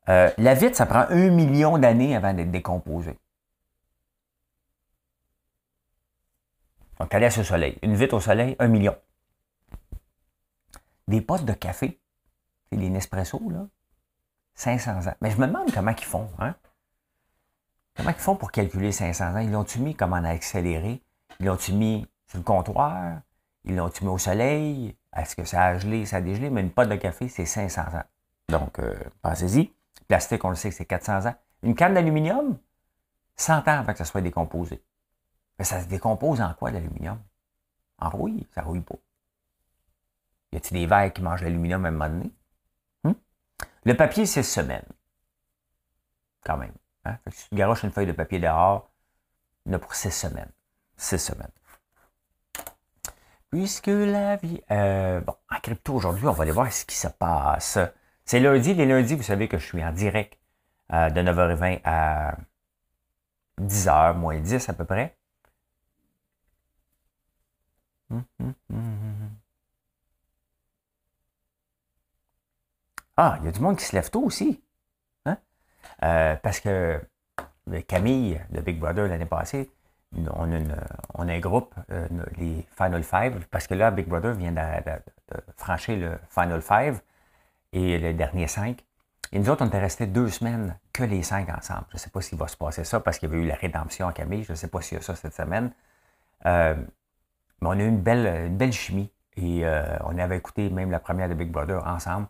[0.08, 3.18] Euh, la vitre, ça prend un million d'années avant d'être décomposée.
[6.98, 7.78] Donc, elle laisse au soleil.
[7.82, 8.96] Une vitre au soleil, un million.
[11.06, 12.00] Des postes de café,
[12.70, 13.66] c'est les Nespresso, là,
[14.54, 15.14] 500 ans.
[15.20, 16.28] Mais je me demande comment ils font.
[16.38, 16.54] Hein?
[17.96, 19.38] Comment ils font pour calculer 500 ans?
[19.38, 21.02] Ils l'ont-tu mis comme en accéléré?
[21.40, 23.20] Ils l'ont-tu mis sur le comptoir?
[23.64, 24.96] Ils l'ont-tu mis au soleil?
[25.16, 26.50] Est-ce que ça a gelé, ça a dégelé?
[26.50, 28.04] Mais une pote de café, c'est 500 ans.
[28.48, 29.72] Donc, euh, pensez-y.
[30.08, 31.34] Plastique, on le sait que c'est 400 ans.
[31.62, 32.58] Une canne d'aluminium,
[33.36, 34.82] 100 ans avant que ça soit décomposé.
[35.58, 37.20] Mais ça se décompose en quoi, l'aluminium?
[37.98, 38.46] En rouille?
[38.54, 38.96] Ça rouille pas.
[40.52, 42.32] Y a-t-il des verres qui mangent l'aluminium à un moment donné?
[43.84, 44.84] Le papier, c'est semaines.
[46.44, 46.74] Quand même.
[47.04, 47.16] Hein?
[47.28, 48.90] si tu garoches une feuille de papier dehors,
[49.64, 50.50] il y pour six semaines.
[50.96, 51.50] Six semaines.
[53.50, 54.60] Puisque la vie.
[54.70, 57.78] Euh, bon, en crypto aujourd'hui, on va aller voir ce qui se passe.
[58.28, 58.74] C'est lundi.
[58.74, 60.38] Les lundis, vous savez que je suis en direct
[60.92, 62.36] euh, de 9h20 à
[63.58, 65.16] 10h, moins 10 à peu près.
[68.10, 69.30] Hum, hum, hum,
[73.16, 74.62] Ah, il y a du monde qui se lève tôt aussi.
[75.24, 75.38] Hein?
[76.02, 77.00] Euh, parce que
[77.86, 79.70] Camille de Big Brother l'année passée,
[80.14, 84.62] on a, un groupe, euh, les Final Five, parce que là, Big Brother vient de,
[85.56, 87.00] franchir le Final Five
[87.72, 88.84] et le dernier cinq.
[89.32, 91.84] Et nous autres, on était restés deux semaines que les cinq ensemble.
[91.90, 93.56] Je ne sais pas s'il va se passer ça parce qu'il y avait eu la
[93.56, 94.44] rédemption à Camille.
[94.44, 95.72] Je ne sais pas s'il y a ça cette semaine.
[96.46, 96.74] Euh,
[97.60, 99.12] mais on a eu une belle, belle chimie.
[99.36, 102.26] Et euh, on avait écouté même la première de Big Brother ensemble.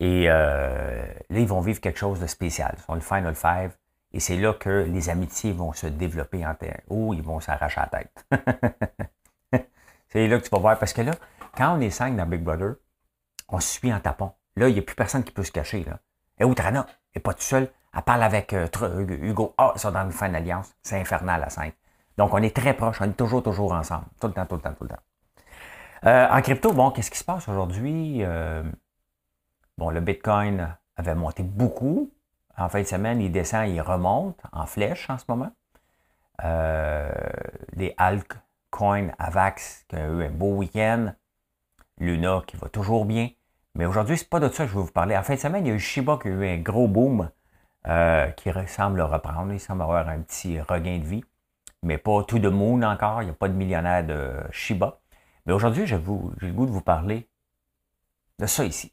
[0.00, 2.76] Et euh, là, ils vont vivre quelque chose de spécial.
[2.86, 3.76] Sont le Final Five.
[4.12, 6.80] Et c'est là que les amitiés vont se développer en terre.
[6.88, 8.26] Ou ils vont s'arracher la tête.
[10.08, 10.78] c'est là que tu vas voir.
[10.78, 11.12] Parce que là,
[11.56, 12.76] quand on est cinq dans Big Brother,
[13.48, 14.37] on se suit en tapant.
[14.58, 15.84] Là, il n'y a plus personne qui peut se cacher.
[15.84, 16.00] Là.
[16.38, 16.86] Et où Trana?
[16.88, 17.70] Elle n'est pas tout seul.
[17.94, 18.66] Elle parle avec euh,
[19.08, 19.54] Hugo.
[19.56, 20.74] Ah, ils sont dans une fin d'alliance.
[20.82, 21.72] C'est infernal à 5.
[22.16, 23.00] Donc, on est très proches.
[23.00, 24.06] On est toujours, toujours ensemble.
[24.20, 25.02] Tout le temps, tout le temps, tout le temps.
[26.04, 28.18] Euh, en crypto, bon, qu'est-ce qui se passe aujourd'hui?
[28.24, 28.62] Euh,
[29.78, 32.12] bon, le Bitcoin avait monté beaucoup.
[32.56, 35.52] En fin de semaine, il descend, il remonte en flèche en ce moment.
[37.72, 41.12] les altcoins Avax qui ont eu un beau week-end.
[41.98, 43.30] Luna qui va toujours bien.
[43.74, 45.16] Mais aujourd'hui, c'est pas de ça que je vais vous parler.
[45.16, 47.30] En fin de semaine, il y a eu Shiba qui a eu un gros boom
[47.86, 49.52] euh, qui semble reprendre.
[49.52, 51.24] Il semble avoir un petit regain de vie,
[51.82, 53.22] mais pas tout de moon encore.
[53.22, 55.00] Il n'y a pas de millionnaire de Shiba.
[55.46, 57.28] Mais aujourd'hui, j'ai le goût de vous parler
[58.38, 58.92] de ça ici.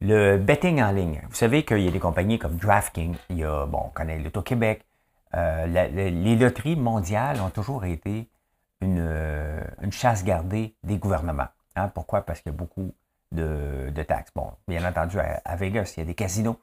[0.00, 1.22] Le betting en ligne.
[1.28, 4.18] Vous savez qu'il y a des compagnies comme DraftKings, il y a, bon, on connaît
[4.18, 4.86] l'Auto-Québec.
[5.34, 8.28] Euh, les loteries mondiales ont toujours été
[8.80, 11.48] une, euh, une chasse gardée des gouvernements.
[11.76, 12.22] Hein, pourquoi?
[12.22, 12.92] Parce qu'il y a beaucoup
[13.32, 14.32] de, taxes.
[14.34, 16.60] Bon, bien entendu, à, Vegas, il y a des casinos.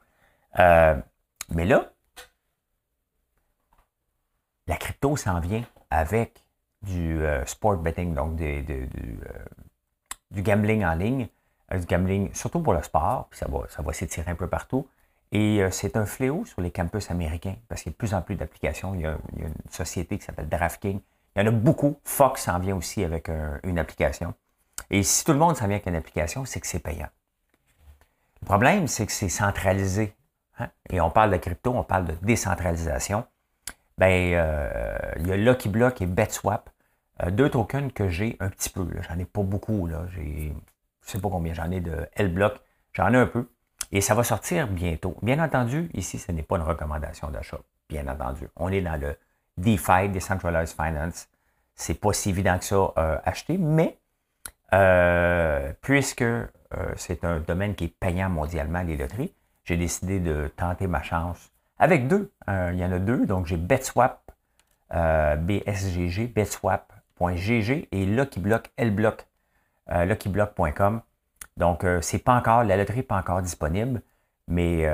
[0.58, 0.96] Euh,
[1.50, 1.92] mais là,
[4.66, 6.42] la crypto s'en vient avec
[6.82, 8.86] du euh, sport betting, donc du, euh,
[10.30, 11.28] du, gambling en ligne,
[11.72, 14.86] du gambling surtout pour le sport, puis ça va, s'étirer un peu partout.
[15.30, 18.22] Et c'est un fléau sur les campus américains parce qu'il y a de plus en
[18.22, 18.94] plus d'applications.
[18.94, 21.00] Il, y a une société qui s'appelle DraftKings.
[21.36, 22.00] Il y en a beaucoup.
[22.02, 23.28] Fox s'en vient aussi avec
[23.62, 24.32] une application.
[24.90, 27.08] Et si tout le monde s'en vient avec une application, c'est que c'est payant.
[28.42, 30.14] Le problème, c'est que c'est centralisé.
[30.58, 30.68] Hein.
[30.90, 33.24] Et on parle de crypto, on parle de décentralisation.
[33.98, 36.70] Ben, euh, il y a Lucky Block et BetSwap.
[37.22, 38.88] Euh, deux tokens que j'ai un petit peu.
[39.08, 39.86] J'en ai pas beaucoup.
[39.86, 40.06] Là.
[40.14, 40.54] J'ai,
[41.04, 42.60] je sais pas combien j'en ai de L-Block.
[42.92, 43.50] J'en ai un peu.
[43.90, 45.16] Et ça va sortir bientôt.
[45.22, 47.58] Bien entendu, ici, ce n'est pas une recommandation d'achat.
[47.88, 48.48] Bien entendu.
[48.56, 49.16] On est dans le
[49.56, 51.28] DeFi, Decentralized Finance.
[51.74, 53.97] C'est pas si évident que ça euh, acheter, mais
[54.74, 56.46] euh, puisque euh,
[56.96, 59.32] c'est un domaine qui est payant mondialement, les loteries,
[59.64, 62.32] j'ai décidé de tenter ma chance avec deux.
[62.48, 64.30] Euh, il y en a deux, donc j'ai BetSwap,
[64.90, 69.26] BSGG, BetSwap.gg et LuckyBlock, LBlock,
[69.90, 71.02] LuckyBlock.com.
[71.56, 74.00] Donc, c'est pas encore, la loterie n'est pas encore disponible,
[74.46, 74.90] mais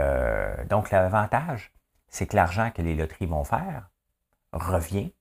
[0.68, 1.72] donc l'avantage,
[2.08, 3.88] c'est que l'argent que les loteries vont faire
[4.52, 5.12] revient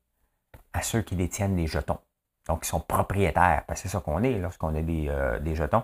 [0.74, 2.00] à ceux qui détiennent les jetons.
[2.48, 3.64] Donc, ils sont propriétaires.
[3.68, 5.84] Parce que c'est ça qu'on est lorsqu'on a des, euh, des, jetons.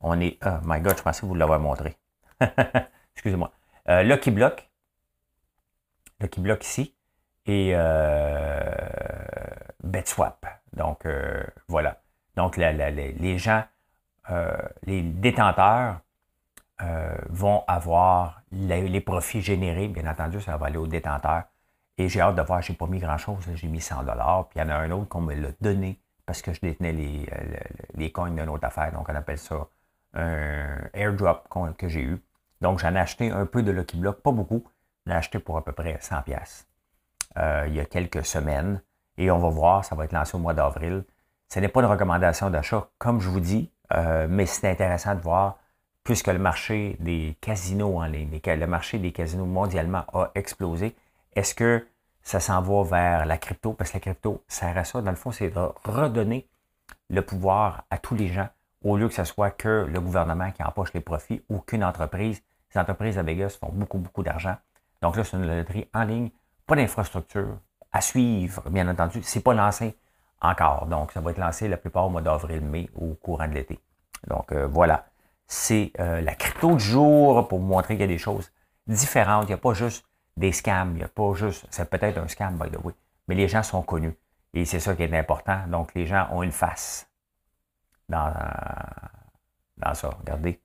[0.00, 0.38] On est.
[0.44, 1.96] Oh my God, je pensais vous l'avoir montré.
[3.14, 3.50] Excusez-moi.
[3.88, 4.68] Euh, Lucky Block.
[6.20, 6.94] Lucky Block ici.
[7.46, 8.70] Et euh,
[9.82, 10.46] BetSwap.
[10.72, 12.00] Donc, euh, voilà.
[12.36, 13.64] Donc, les gens,
[14.82, 16.00] les détenteurs
[17.28, 19.88] vont avoir les, profits générés.
[19.88, 21.44] Bien entendu, ça va aller aux détenteurs.
[21.98, 24.48] Et j'ai hâte de voir, j'ai pas mis grand-chose, j'ai mis 100 dollars.
[24.48, 26.92] Puis il y en a un autre qu'on me l'a donné parce que je détenais
[26.92, 27.56] les, euh,
[27.94, 28.92] les coins d'une autre affaire.
[28.92, 29.68] Donc on appelle ça
[30.14, 32.20] un airdrop que j'ai eu.
[32.60, 34.64] Donc j'en ai acheté un peu de Lucky Block, pas beaucoup.
[35.06, 36.66] J'en ai acheté pour à peu près 100 pièces
[37.36, 38.82] euh, il y a quelques semaines.
[39.16, 41.04] Et on va voir, ça va être lancé au mois d'avril.
[41.48, 45.20] Ce n'est pas une recommandation d'achat, comme je vous dis, euh, mais c'est intéressant de
[45.20, 45.58] voir,
[46.02, 50.96] puisque le marché des casinos en ligne, le marché des casinos mondialement a explosé,
[51.34, 51.86] est-ce que
[52.22, 53.72] ça s'en va vers la crypto?
[53.72, 55.02] Parce que la crypto sert à ça.
[55.02, 56.48] Dans le fond, c'est de redonner
[57.10, 58.48] le pouvoir à tous les gens
[58.82, 62.42] au lieu que ce soit que le gouvernement qui empoche les profits ou qu'une entreprise.
[62.74, 64.56] Les entreprises à Vegas font beaucoup, beaucoup d'argent.
[65.00, 66.30] Donc là, c'est une loterie en ligne,
[66.66, 67.58] pas d'infrastructure
[67.92, 69.22] à suivre, bien entendu.
[69.22, 69.96] C'est pas lancé
[70.40, 70.86] encore.
[70.86, 73.78] Donc, ça va être lancé la plupart au mois d'avril, mai, au courant de l'été.
[74.26, 75.06] Donc, euh, voilà.
[75.46, 78.50] C'est euh, la crypto du jour pour vous montrer qu'il y a des choses
[78.86, 79.44] différentes.
[79.44, 80.04] Il n'y a pas juste
[80.36, 80.92] des scams.
[80.92, 82.94] Il n'y a pas juste, c'est peut-être un scam, by the way,
[83.28, 84.16] mais les gens sont connus.
[84.54, 85.66] Et c'est ça qui est important.
[85.68, 87.08] Donc, les gens ont une face
[88.08, 88.32] dans,
[89.78, 90.10] dans ça.
[90.20, 90.60] Regardez.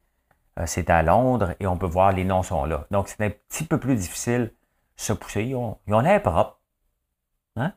[0.60, 2.86] Euh, c'est à Londres et on peut voir les noms sont là.
[2.92, 4.54] Donc, c'est un petit peu plus difficile de
[4.96, 5.44] se pousser.
[5.44, 6.60] Ils ont, l'air propres.
[7.56, 7.74] Hein?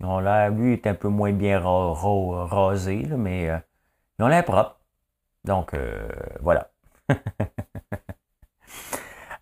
[0.00, 3.58] Ils ont l'air, lui, est un peu moins bien rasé, mais euh,
[4.18, 4.78] ils ont l'air propres.
[5.44, 6.08] Donc, euh,
[6.40, 6.70] voilà.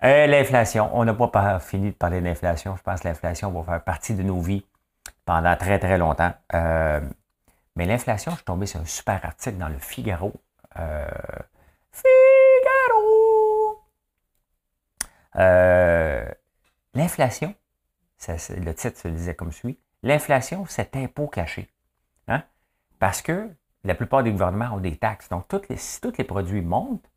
[0.05, 2.77] Euh, l'inflation, on n'a pas fini de parler d'inflation.
[2.77, 4.67] Je pense que l'inflation va faire partie de nos vies
[5.25, 6.35] pendant très très longtemps.
[6.53, 7.01] Euh,
[7.75, 10.35] mais l'inflation, je suis tombé sur un super article dans le Figaro.
[10.79, 11.09] Euh,
[11.91, 13.81] Figaro!
[16.95, 17.55] L'inflation,
[18.29, 21.69] le titre se disait comme suit, l'inflation, c'est impôt caché.
[22.29, 22.43] Hein?
[22.99, 23.51] Parce que
[23.85, 25.31] la plupart des gouvernements ont des taxes.
[25.31, 27.11] Donc, toutes si tous les produits montent,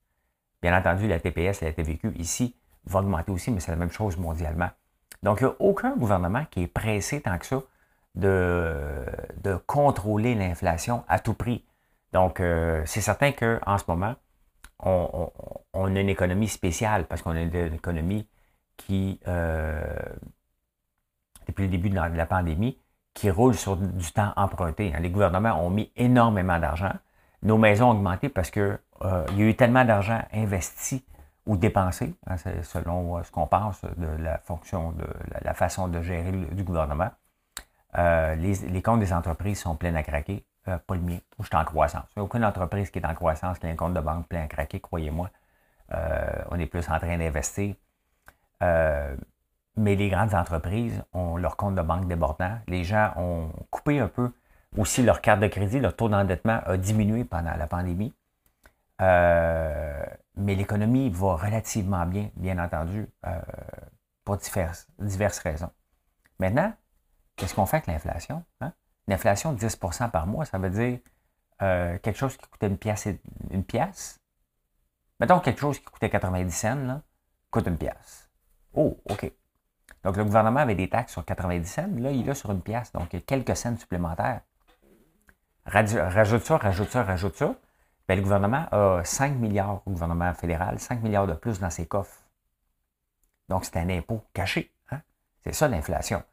[0.62, 2.56] bien entendu, la TPS la TVQ ici
[2.88, 4.70] vont augmenter aussi, mais c'est la même chose mondialement.
[5.24, 7.62] Donc, il n'y a aucun gouvernement qui est pressé tant que ça
[8.16, 9.06] de,
[9.44, 11.64] de contrôler l'inflation à tout prix.
[12.14, 14.16] Donc, euh, c'est certain qu'en ce moment,
[14.80, 15.32] on,
[15.74, 18.28] a une économie spéciale parce qu'on a une économie
[18.76, 19.82] qui, euh,
[21.48, 22.78] depuis le début de la, pandémie,
[23.14, 24.94] qui roule sur du temps emprunté.
[24.94, 25.00] Hein.
[25.00, 26.94] Les gouvernements ont mis énormément d'argent.
[27.42, 31.04] Nos maisons ont augmenté parce qu'il euh, y a eu tellement d'argent investi
[31.48, 35.06] ou dépensé, hein, selon ce qu'on pense de la fonction, de
[35.42, 37.10] la, façon de gérer du gouvernement.
[37.96, 40.46] les, les, comptes des entreprises sont pleins à craquer.
[40.68, 41.20] Euh, pas le mien.
[41.40, 42.04] je suis en croissance.
[42.16, 44.28] Il n'y a aucune entreprise qui est en croissance, qui a un compte de banque
[44.28, 45.30] plein à craquer, croyez-moi.
[45.94, 47.76] Euh, on est plus en train d'investir.
[48.64, 49.16] Euh,
[49.78, 52.58] mais les grandes entreprises ont leur compte de banque débordant.
[52.68, 54.32] Les gens ont coupé un peu
[54.78, 55.80] aussi leur carte de crédit.
[55.80, 58.14] Leur taux d'endettement a diminué pendant la pandémie.
[59.00, 63.08] Mais l'économie va relativement bien, bien entendu,
[64.24, 65.72] pour diverses, diverses raisons.
[66.40, 66.74] Maintenant,
[67.36, 68.44] qu'est-ce qu'on fait avec l'inflation?
[68.62, 68.74] Hein?
[69.08, 71.00] L'inflation de 10% par mois, ça veut dire
[71.62, 73.08] euh, quelque chose qui coûtait une pièce,
[73.50, 74.20] une pièce.
[75.20, 77.02] Mettons quelque chose qui coûtait 90 cents, là,
[77.50, 78.30] coûte une pièce.
[78.74, 79.32] Oh, OK.
[80.04, 82.92] Donc, le gouvernement avait des taxes sur 90 cents, là, il est sur une pièce.
[82.92, 84.42] Donc, il y a quelques cents supplémentaires.
[85.66, 87.56] Rajoute ça, rajoute ça, rajoute ça.
[88.08, 91.86] Bien, le gouvernement a 5 milliards au gouvernement fédéral, 5 milliards de plus dans ses
[91.86, 92.22] coffres.
[93.50, 94.72] Donc, c'est un impôt caché.
[94.92, 95.02] Hein?
[95.44, 96.24] C'est ça l'inflation.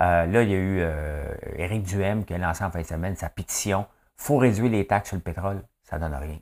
[0.00, 2.86] Euh, là, il y a eu euh, Éric Duhem qui a lancé en fin de
[2.86, 3.86] semaine sa pétition.
[4.16, 5.62] faut réduire les taxes sur le pétrole.
[5.82, 6.38] Ça ne donne rien.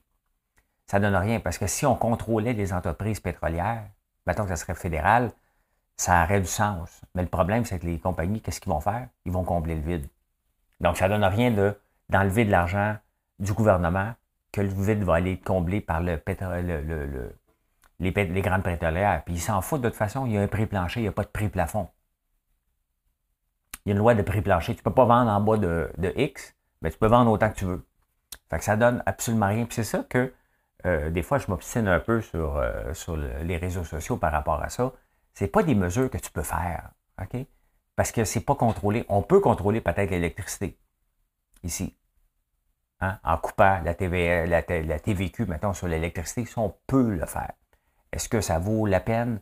[0.86, 3.84] Ça ne donne rien parce que si on contrôlait les entreprises pétrolières,
[4.26, 5.30] mettons que ça serait fédéral,
[5.96, 7.00] ça aurait du sens.
[7.14, 9.08] Mais le problème, c'est que les compagnies, qu'est-ce qu'ils vont faire?
[9.24, 10.06] Ils vont combler le vide.
[10.80, 11.78] Donc, ça ne donne rien de,
[12.10, 12.96] d'enlever de l'argent
[13.38, 14.12] du gouvernement
[14.54, 16.20] que le vide va aller combler par le
[18.00, 19.22] les, grandes pétrolières.
[19.24, 21.08] Puis ils s'en foutent de toute façon, il y a un prix plancher, il n'y
[21.08, 21.88] a pas de prix plafond
[23.84, 24.74] il y a une loi de prix plancher.
[24.74, 27.56] Tu ne peux pas vendre en bas de, X, mais tu peux vendre autant que
[27.56, 27.86] tu veux.
[28.50, 29.66] Fait que ça donne absolument rien.
[29.66, 30.32] Puis c'est ça que
[30.86, 34.62] euh, des fois, je m'obstine un peu sur, euh, sur les réseaux sociaux par rapport
[34.62, 34.92] à ça.
[35.34, 36.90] Ce pas des mesures que tu peux faire.
[37.96, 39.04] Parce que c'est pas contrôlé.
[39.08, 40.78] On peut contrôler peut-être l'électricité
[41.62, 41.96] ici.
[43.04, 43.18] Hein?
[43.24, 47.52] En coupant la, TV, la, la TVQ, mettons, sur l'électricité, si on peut le faire.
[48.12, 49.40] Est-ce que ça vaut la peine?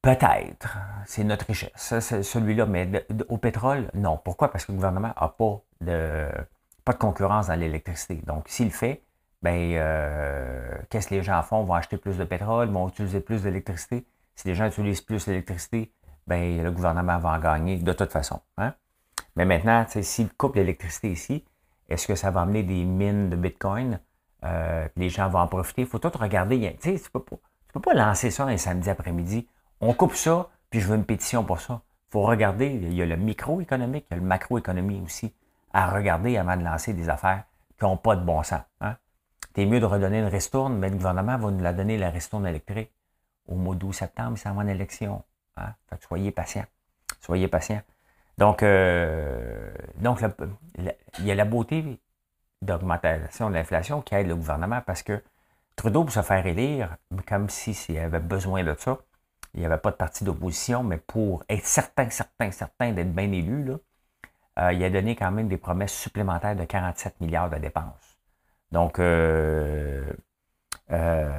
[0.00, 0.78] Peut-être.
[1.04, 1.98] C'est notre richesse.
[2.22, 2.66] Celui-là.
[2.66, 4.16] Mais au pétrole, non.
[4.16, 4.52] Pourquoi?
[4.52, 6.28] Parce que le gouvernement n'a pas de,
[6.98, 8.22] concurrence dans l'électricité.
[8.24, 9.02] Donc, s'il le fait,
[9.42, 11.64] ben, euh, qu'est-ce que les gens font?
[11.64, 14.06] Vont acheter plus de pétrole, vont utiliser plus d'électricité.
[14.36, 15.92] Si les gens utilisent plus d'électricité,
[16.28, 18.40] ben, le gouvernement va en gagner de toute façon.
[18.58, 18.74] Hein?
[19.36, 21.44] Mais maintenant, s'il coupe l'électricité ici,
[21.88, 24.00] est-ce que ça va amener des mines de Bitcoin?
[24.44, 25.82] Euh, les gens vont en profiter.
[25.82, 26.76] Il faut tout regarder.
[26.80, 29.46] Tu ne peux, peux, pas lancer ça un samedi après-midi
[29.80, 31.82] on coupe ça, puis je veux une pétition pour ça.
[32.08, 35.34] Il faut regarder, il y a le microéconomique, il y a le macroéconomie aussi
[35.72, 37.44] à regarder avant de lancer des affaires
[37.78, 38.62] qui n'ont pas de bon sens.
[38.80, 38.96] Hein?
[39.54, 42.46] C'est mieux de redonner une ristourne, mais le gouvernement va nous la donner, la ristourne
[42.46, 42.90] électrique,
[43.46, 45.22] au mois d'août, septembre, c'est avant l'élection.
[45.56, 45.74] Hein?
[45.88, 46.66] Fait que soyez patients.
[47.20, 47.82] Soyez patients.
[48.38, 50.20] Donc, euh, donc
[51.18, 51.98] il y a la beauté
[52.62, 55.22] d'augmentation de l'inflation qui aide le gouvernement parce que
[55.76, 56.96] Trudeau, pour se faire élire,
[57.28, 58.98] comme s'il avait besoin de ça,
[59.52, 63.30] il n'y avait pas de parti d'opposition, mais pour être certain, certain, certain d'être bien
[63.30, 63.72] élu,
[64.58, 68.18] euh, il a donné quand même des promesses supplémentaires de 47 milliards de dépenses.
[68.72, 70.10] Donc, euh,
[70.92, 71.30] euh,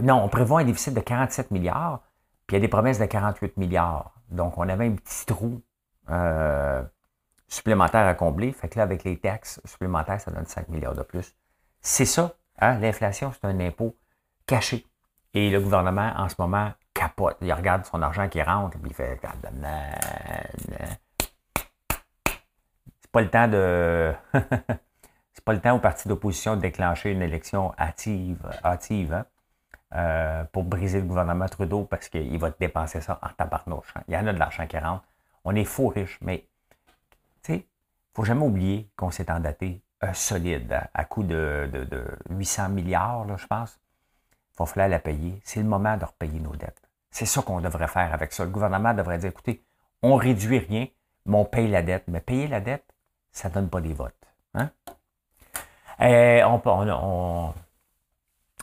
[0.00, 2.02] non, on prévoit un déficit de 47 milliards,
[2.46, 4.14] puis il y a des promesses de 48 milliards.
[4.30, 5.62] Donc, on avait un petit trou
[7.48, 8.52] supplémentaire à combler.
[8.52, 11.34] Fait que là, avec les taxes supplémentaires, ça donne 5 milliards de plus.
[11.80, 12.78] C'est ça, hein?
[12.78, 13.96] l'inflation, c'est un impôt
[14.46, 14.86] caché.
[15.34, 17.36] Et le gouvernement, en ce moment, capote.
[17.40, 19.18] Il regarde son argent qui rentre, puis il fait.
[23.00, 24.14] C'est pas le temps de.
[25.32, 29.26] c'est pas le temps au parti d'opposition de déclencher une élection hâtive, hâtive hein,
[29.94, 33.92] euh, pour briser le gouvernement Trudeau parce qu'il va dépenser ça en tabarnouche.
[33.96, 34.02] Hein?
[34.08, 35.04] Il y en a de l'argent qui rentre.
[35.44, 36.46] On est faux riche, mais
[37.48, 37.60] il ne
[38.14, 41.70] faut jamais oublier qu'on s'est endaté euh, solide à, coût de,
[42.30, 43.80] 800 milliards, je pense.
[44.60, 45.40] Il va la payer.
[45.44, 46.82] C'est le moment de repayer nos dettes.
[47.10, 48.44] C'est ça qu'on devrait faire avec ça.
[48.44, 49.64] Le gouvernement devrait dire, écoutez,
[50.02, 50.86] on réduit rien,
[51.26, 52.04] mais on paye la dette.
[52.06, 52.84] Mais payer la dette,
[53.32, 54.14] ça ne donne pas des votes.
[54.54, 54.70] Hein?
[55.98, 57.52] On,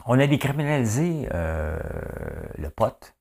[0.05, 1.79] on a décriminalisé euh,
[2.57, 3.15] le pote.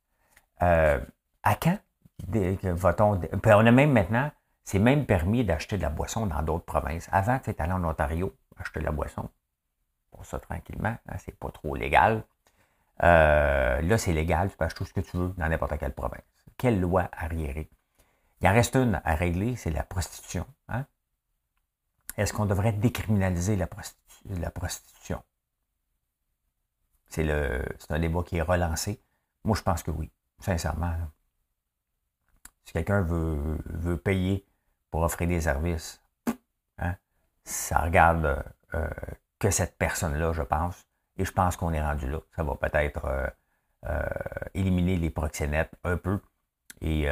[0.63, 1.01] Euh,
[1.43, 1.79] à quand?
[2.27, 3.21] Va-t-on.
[3.33, 4.31] On a même maintenant,
[4.65, 7.09] c'est même permis d'acheter de la boisson dans d'autres provinces.
[7.13, 9.29] Avant, tu allé en Ontario acheter de la boisson.
[10.11, 12.25] Pour ça, tranquillement, hein, c'est pas trop légal.
[13.03, 15.95] Euh, là, c'est légal, tu peux acheter tout ce que tu veux dans n'importe quelle
[15.95, 16.23] province.
[16.57, 17.71] Quelle loi arriérée?
[18.41, 20.47] Il en reste une à régler, c'est la prostitution.
[20.69, 20.85] Hein?
[22.17, 23.67] Est-ce qu'on devrait décriminaliser la,
[24.51, 25.23] prostitution?
[27.09, 29.01] C'est, un débat qui est relancé.
[29.45, 30.11] Moi, je pense que oui,
[30.41, 30.95] sincèrement.
[32.69, 34.45] Si quelqu'un veut, veut payer
[34.91, 36.03] pour offrir des services,
[36.77, 36.97] hein,
[37.43, 38.45] ça regarde
[38.75, 38.91] euh,
[39.39, 40.87] que cette personne-là, je pense.
[41.17, 42.19] Et je pense qu'on est rendu là.
[42.37, 43.27] Ça va peut-être euh,
[43.87, 44.03] euh,
[44.53, 46.21] éliminer les proxénètes un peu.
[46.83, 47.09] Et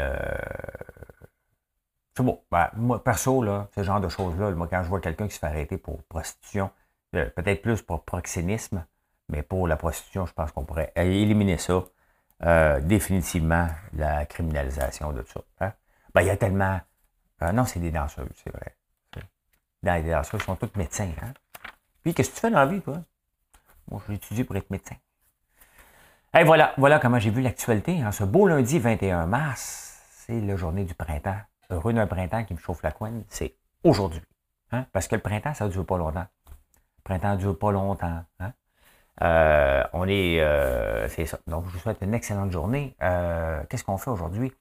[2.14, 2.42] c'est bon.
[2.50, 5.38] Ben, moi, perso, là, ce genre de choses-là, moi, quand je vois quelqu'un qui se
[5.38, 6.70] fait arrêter pour prostitution,
[7.12, 8.84] peut-être plus pour proxénisme,
[9.30, 11.82] mais pour la prostitution, je pense qu'on pourrait éliminer ça.
[12.40, 15.40] Définitivement la criminalisation de ça.
[15.60, 15.72] Hein?
[16.14, 16.80] Ben, il y a tellement.
[17.40, 18.76] non, c'est des danseuses, c'est vrai.
[19.82, 21.10] Dans les danseuses, ils sont tous médecins.
[21.22, 21.32] Hein?
[22.02, 23.02] Puis, qu'est-ce que tu fais dans la vie, toi?
[23.90, 24.96] Moi, j'ai étudié pour être médecin.
[26.36, 28.00] Et voilà, voilà comment j'ai vu l'actualité.
[28.00, 28.12] Hein?
[28.12, 31.38] Ce beau lundi 21 mars, c'est la journée du printemps.
[31.70, 34.22] Heureux d'un printemps qui me chauffe la couenne, c'est aujourd'hui.
[34.72, 34.86] Hein?
[34.92, 36.26] Parce que le printemps, ça ne dure pas longtemps.
[36.46, 38.24] Le printemps ne dure pas longtemps.
[39.22, 41.38] Euh, on est, euh, c'est ça.
[41.46, 42.94] Donc, je vous souhaite une excellente journée.
[43.02, 44.52] Euh, qu'est-ce qu'on fait aujourd'hui?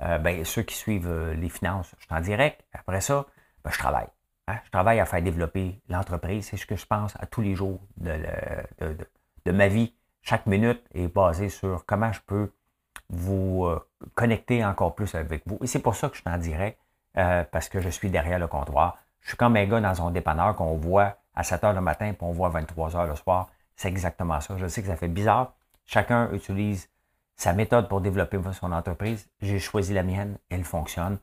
[0.00, 2.64] ben, ceux qui suivent les finances, je suis en direct.
[2.72, 3.26] Après ça,
[3.64, 4.06] ben, je travaille.
[4.46, 4.58] Hein?
[4.64, 6.46] Je travaille à faire développer l'entreprise.
[6.46, 9.92] C'est ce que je pense à tous les jours de, ma vie.
[10.22, 12.52] Chaque minute est basée sur comment je peux
[13.10, 13.80] vous euh,
[14.14, 15.58] connecter encore plus avec vous.
[15.62, 16.78] Et c'est pour ça que je suis en direct,
[17.16, 18.98] euh, parce que je suis derrière le comptoir.
[19.20, 22.12] Je suis comme un gars dans un dépanneur qu'on voit à 7 h le matin,
[22.12, 23.50] puis on voit à 23 h le soir.
[23.78, 24.56] C'est exactement ça.
[24.56, 25.54] Je sais que ça fait bizarre.
[25.86, 26.90] Chacun utilise
[27.36, 29.30] sa méthode pour développer son entreprise.
[29.40, 31.18] J'ai choisi la mienne, elle fonctionne.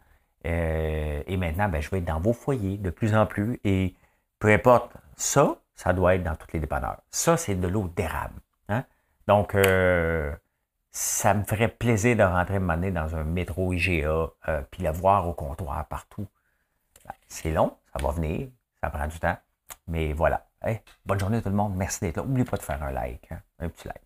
[0.45, 3.60] Euh, et maintenant, ben, je vais être dans vos foyers de plus en plus.
[3.66, 3.93] Et
[4.39, 7.01] peu importe, ça, ça doit être dans toutes les dépanneurs.
[7.12, 8.39] Ça, c'est de l'eau d'érable.
[8.70, 8.86] Hein?
[9.28, 10.34] Donc, euh,
[10.91, 15.28] ça me ferait plaisir de rentrer me dans un métro IGA, euh, puis la voir
[15.28, 16.26] au comptoir partout.
[17.06, 18.47] Ben, c'est long, ça va venir,
[18.82, 19.38] ça prend du temps.
[19.88, 20.47] Mais voilà.
[21.05, 21.76] Bonne journée tout le monde.
[21.76, 22.24] Merci d'être là.
[22.24, 23.32] N'oubliez pas de faire un like.
[23.32, 23.41] Hein?
[23.59, 24.05] Un petit like.